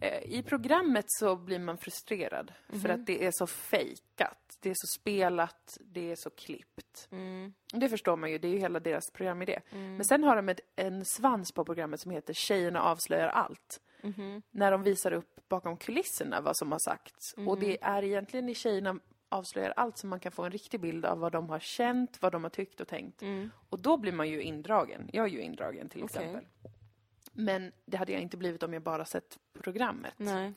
[0.00, 2.90] Eh, I programmet så blir man frustrerad för Mhm.
[2.90, 4.58] att det är så fejkat.
[4.60, 7.08] Det är så spelat, det är så klippt.
[7.10, 7.54] Mm.
[7.72, 9.60] Det förstår man ju, det är ju hela deras programidé.
[9.70, 13.80] Men sen har de ett, en svans på programmet som heter Tjejerna avslöjar allt.
[14.02, 14.42] Mhm.
[14.50, 17.34] När de visar upp bakom kulisserna vad som har sagts.
[17.46, 21.04] Och det är egentligen i Tjejerna avslöjar allt som man kan få en riktig bild
[21.06, 23.22] av vad de har känt, vad de har tyckt och tänkt.
[23.22, 23.50] Mm.
[23.70, 25.10] Och då blir man ju indragen.
[25.12, 26.22] Jag är ju indragen till Okej.
[26.22, 26.46] exempel.
[27.34, 30.14] Men det hade jag inte blivit om jag bara sett programmet.
[30.16, 30.52] Nej.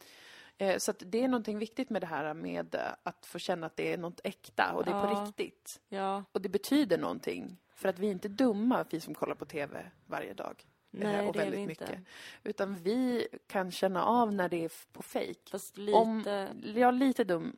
[0.58, 3.76] Eh, Så det är någonting viktigt med det här med eh, att få känna att
[3.76, 5.26] det är något äkta och det är på Ja.
[5.26, 5.82] riktigt.
[5.90, 7.58] Ja, Och det betyder någonting.
[7.76, 10.56] För att vi är inte dumma, vi som kollar på TV varje dag.
[10.92, 11.90] eh, nej och det är väldigt vi mycket.
[11.90, 12.02] inte.
[12.44, 15.50] Utan vi kan känna av när det är på fejk.
[15.52, 16.24] Fast lite, Om,
[16.76, 17.58] ja, lite dum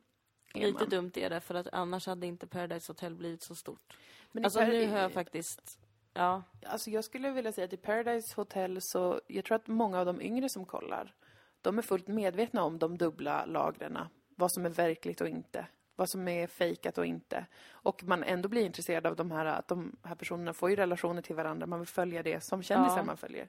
[0.54, 0.88] är lite man.
[0.88, 3.96] dumt är det för att annars hade inte Paradise Hotel blivit så stort.
[4.32, 5.78] Men Alltså Par- nu har jag faktiskt,
[6.12, 9.98] ja, Alltså jag skulle vilja säga att i Paradise Hotel så, jag tror att många
[10.00, 11.14] av de yngre som kollar,
[11.62, 13.98] de är fullt medvetna om de dubbla lagren.
[14.36, 15.66] Vad som är verkligt och inte.
[15.96, 17.46] Vad som är fejkat och inte.
[17.70, 21.22] Och man ändå blir intresserad av de här, att de här personerna får ju relationer
[21.22, 21.66] till varandra.
[21.66, 23.02] Man vill följa det som kändisar Ja.
[23.04, 23.48] man följer.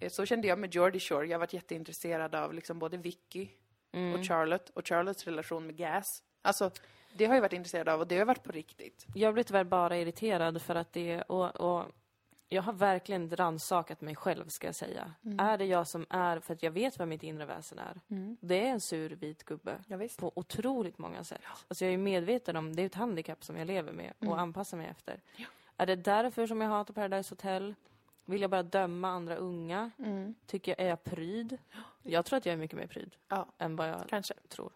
[0.00, 1.26] Eh, Så kände jag med Geordie Shore.
[1.26, 3.48] Jag varit jätteintresserad av liksom både Vicky
[3.92, 4.14] Mm.
[4.20, 6.22] och Charlotte och Charlottes relation med Gas.
[6.42, 6.70] Alltså,
[7.12, 9.06] det har jag varit intresserad av och det har varit på riktigt.
[9.14, 11.84] jag blir tyvärr bara irriterad för att det, och, och
[12.48, 15.12] jag har verkligen rannsakat mig själv ska jag säga.
[15.24, 15.40] Mm.
[15.40, 18.00] Är det jag som är, för att jag vet vad mitt inre väsen är.
[18.40, 19.78] Det är en sur vit gubbe.
[19.86, 21.40] Ja, på otroligt många sätt.
[21.68, 24.38] Alltså jag är medveten om, det är ett handikapp som jag lever med och Mm.
[24.38, 25.20] anpassar mig efter.
[25.76, 27.74] Är det därför som jag hatar Paradise Hotel?
[28.24, 29.90] Vill jag bara döma andra unga?
[29.98, 30.34] Mm.
[30.46, 31.58] Tycker jag, är jag pryd?
[32.02, 34.34] Jag tror att jag är mycket mer pryd Ja, än vad jag kanske.
[34.48, 34.72] tror.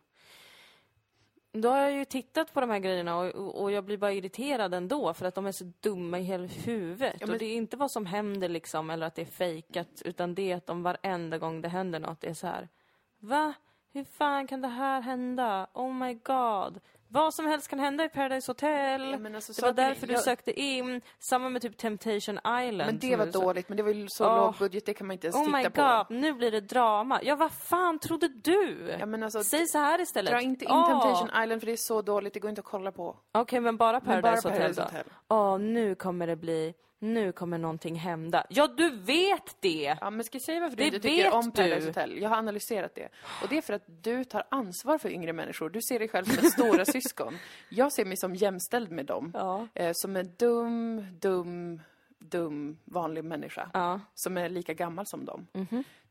[1.57, 4.75] Då har jag ju tittat på de här grejerna och, och jag blir bara irriterad
[4.75, 7.17] ändå för att de är så dumma i hela huvudet.
[7.21, 10.03] Ja, men- Och det är inte vad som händer liksom eller att det är fejkat
[10.05, 12.69] utan det är att de varenda gång det händer något är så här.
[13.19, 13.55] Va?
[13.93, 15.67] Hur fan kan det här hända?
[15.75, 16.81] Oh my god.
[17.15, 19.11] Vad som helst kan hända i Paradise Hotel.
[19.11, 21.01] Ja, men alltså, det var därför du jag- sökte in.
[21.19, 22.77] Samma med typ Temptation Island.
[22.77, 24.37] Men det var du dåligt, men det var ju så Åh.
[24.37, 26.15] låg budget, det kan man inte ens Oh my titta på.
[26.15, 27.21] god, nu blir det drama.
[27.23, 28.97] Ja, vad fan trodde du?
[29.01, 30.33] Ja, men alltså, Säg så här istället.
[30.33, 32.65] Dra inte in Åh, Temptation Island för det är så dåligt, det går inte att
[32.67, 33.17] kolla på.
[33.33, 34.85] Okej, men bara Men Paradise bara Hotel Paradise då?
[34.87, 35.05] Hotel.
[35.29, 36.75] Åh, nu kommer det bli...
[37.05, 38.47] Nu kommer någonting hända.
[38.49, 39.97] Ja, du vet det!
[40.01, 41.51] Ja, men ska jag säga varför du Det inte tycker om du.
[41.51, 42.19] Paradise Hotel?
[42.23, 43.09] Jag har analyserat det.
[43.43, 45.71] Och det är för att du tar ansvar för yngre människor.
[45.71, 47.39] Du ser dig själv som ett stora syskon.
[47.69, 49.31] Jag ser mig som jämställd med dem.
[49.35, 49.69] Ja.
[49.75, 51.81] Eh, som en dum, dum,
[52.19, 53.71] dum, vanlig människa.
[53.73, 54.01] Ja.
[54.15, 55.47] Som är lika gammal som dem.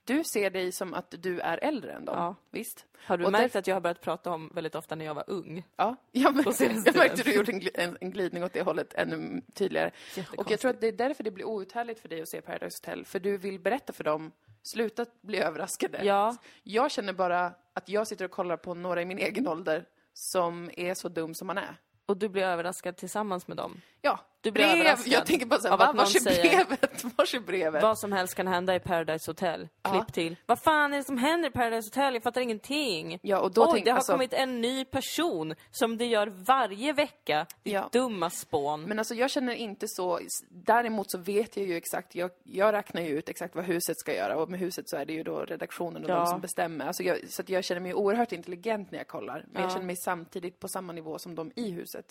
[0.06, 2.16] Du ser dig som att du är äldre än dem.
[2.18, 2.36] Ja.
[2.52, 2.86] Visst?
[3.06, 5.14] Har du Och märkt därför- att jag har börjat prata om väldigt ofta när jag
[5.14, 5.64] var ung?
[5.76, 7.46] Ja, jag senaste jag märkte tiden.
[7.46, 9.92] du gjorde en, en glidning åt det hållet ännu tydligare.
[10.38, 12.78] Och jag tror att det är därför det blir outhärdligt för dig att se Paradise
[12.78, 13.06] Hotel.
[13.06, 14.32] För du vill berätta för dem,
[14.64, 16.06] sluta bli överraskade.
[16.06, 16.36] Ja.
[16.64, 20.70] Jag känner bara att jag sitter och kollar på några i min egen ålder som
[20.78, 21.76] är så dum som man är.
[22.06, 23.82] Och du blir överraskad tillsammans med dem?
[24.02, 24.76] Ja, Du blir brev.
[24.80, 27.04] överraskad Jag tänker bara såhär, va, vars är brevet?
[27.18, 27.84] Vars är brevet?
[27.84, 29.68] Vad som helst kan hända i Paradise Hotel.
[29.92, 30.36] Klipp till.
[30.46, 32.14] Vad fan är det som händer i Paradise Hotel?
[32.14, 33.20] Jag fattar ingenting.
[33.22, 36.28] Ja, och då Oj, tänk- det har alltså- kommit en ny person som det gör
[36.28, 37.46] varje vecka.
[37.64, 37.90] Ja.
[37.92, 38.82] dumma spån.
[38.84, 40.20] Men alltså jag känner inte så,
[40.50, 44.16] däremot så vet jag ju exakt, jag, jag räknar ju ut exakt vad huset ska
[44.16, 46.16] göra och med huset så är det ju då redaktionen och Ja.
[46.16, 46.86] de som bestämmer.
[46.88, 49.74] Alltså jag, så att jag känner mig oerhört intelligent när jag kollar, men jag Ja.
[49.74, 52.06] känner mig samtidigt på samma nivå som de i huset.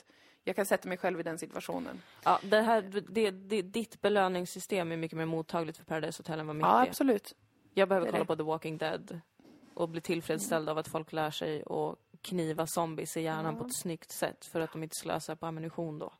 [0.44, 2.02] Jag kan sätta mig själv i den situationen.
[2.24, 6.46] Ja, det här, det, det, ditt belöningssystem är mycket mer mottagligt för Paradise Hotel än
[6.46, 6.88] vad mitt Ja, är.
[6.88, 7.34] absolut.
[7.74, 8.24] Jag behöver kolla det.
[8.26, 9.20] på The Walking Dead
[9.74, 13.76] och bli tillfredsställd av att folk lär sig att kniva zombies i hjärnan på ett
[13.76, 16.12] snyggt sätt för att de inte slösar på ammunition då.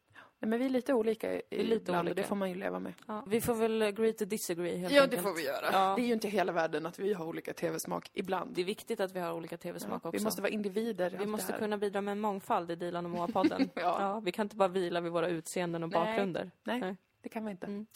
[0.43, 2.55] Nej, men vi är lite olika i, är lite ibland och det får man ju
[2.55, 2.93] leva med.
[3.07, 5.23] Ja, vi får väl agree to disagree helt Ja, enkelt.
[5.23, 5.67] det får vi göra.
[5.73, 5.95] Ja.
[5.97, 8.55] Det är ju inte hela världen att vi har olika tv-smak ibland.
[8.55, 10.19] Det är viktigt att vi har olika tv-smak också.
[10.19, 11.17] Vi måste vara individer.
[11.19, 13.69] Vi måste kunna bidra med en mångfald i Dilan och Moa-podden.
[13.75, 14.21] Ja.
[14.25, 16.01] vi kan inte bara vila vid våra utseenden och Nej.
[16.07, 16.51] bakgrunder.
[16.65, 16.97] Nej, Nej.
[17.23, 17.67] det kan vi inte.
[17.67, 17.87] Mm.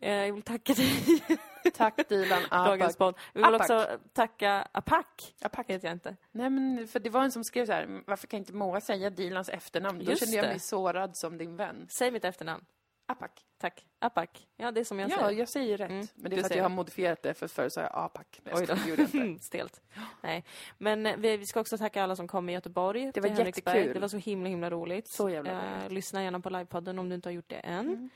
[0.00, 0.92] Eh, jag vill tacka dig,
[1.74, 2.98] Tack Dilan dagens Apak.
[2.98, 3.14] podd.
[3.34, 3.60] Vi vill Apak.
[3.60, 5.70] också tacka Apak, Apak.
[5.70, 6.16] heter jag inte.
[6.32, 9.10] Nej men för det var en som skrev så här, varför kan inte Moa säga
[9.10, 9.98] Dilans efternamn?
[10.04, 10.48] Då Just kände jag det.
[10.48, 11.86] mig sårad som din vän.
[11.90, 12.64] Säg mitt efternamn.
[13.10, 13.44] Apak.
[13.60, 13.84] Tack.
[13.98, 14.48] Apak.
[14.56, 15.38] Ja, det är som jag ja, säger.
[15.38, 15.90] jag säger rätt.
[15.90, 18.40] Mm, men det är för att jag har modifierat det, för förr sa jag Apak.
[18.52, 18.76] Oj då.
[18.88, 19.44] gjorde inte.
[19.44, 19.80] Stelt.
[20.20, 20.44] Nej.
[20.78, 23.10] Men eh, vi, vi ska också tacka alla som kom i Göteborg.
[23.14, 23.94] Det var jättekul.
[23.94, 25.08] Det var så himla, himla roligt.
[25.08, 25.80] Så jävla Eh, roligt.
[25.80, 25.92] Mm.
[25.92, 28.10] lyssna gärna på livepodden om du inte har gjort det än.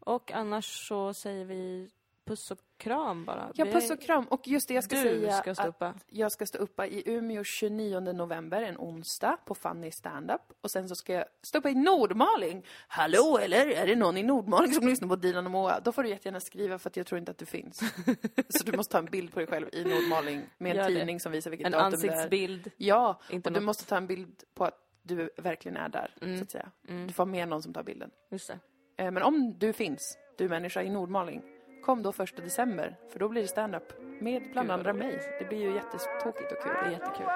[0.00, 1.90] Och annars så säger vi
[2.28, 3.50] puss och kram bara.
[3.54, 4.24] Ja, puss och kram.
[4.28, 5.92] Och just det, jag ska du säga ska stå att uppe.
[6.06, 10.40] jag ska stå uppa i Umeå 29 november, en onsdag, på Funny Standup.
[10.60, 12.64] Och sen så ska jag stå uppa i Nordmaling.
[12.88, 13.66] Hallå, eller?
[13.66, 15.80] Är det någon i Nordmaling som lyssnar på Dilan och Moa?
[15.80, 17.78] Då får du jättegärna skriva, för att jag tror inte att du finns.
[18.48, 21.32] så du måste ta en bild på dig själv i Nordmaling med en tidning som
[21.32, 22.12] visar vilket En datum det är.
[22.12, 22.70] ansiktsbild.
[22.76, 26.14] Ja, Inte och du något- måste ta en bild på att du verkligen är där,
[26.38, 26.70] så att säga.
[27.06, 28.10] Du får ha med någon som tar bilden.
[28.30, 28.58] Just det.
[29.04, 31.42] Eh, Men om du finns, du människa i Nordmaling,
[31.82, 35.20] kom då första december, för då blir det stand-up med bland andra mig.
[35.38, 36.72] Det blir ju jättetokigt och kul.
[36.82, 37.26] Det är jättekul.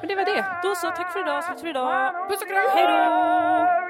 [0.00, 0.44] Men det var det.
[0.62, 1.44] Då så, tack för idag.
[1.44, 2.28] Så för idag.
[2.28, 2.64] Puss och kram!
[2.74, 3.87] Hej då!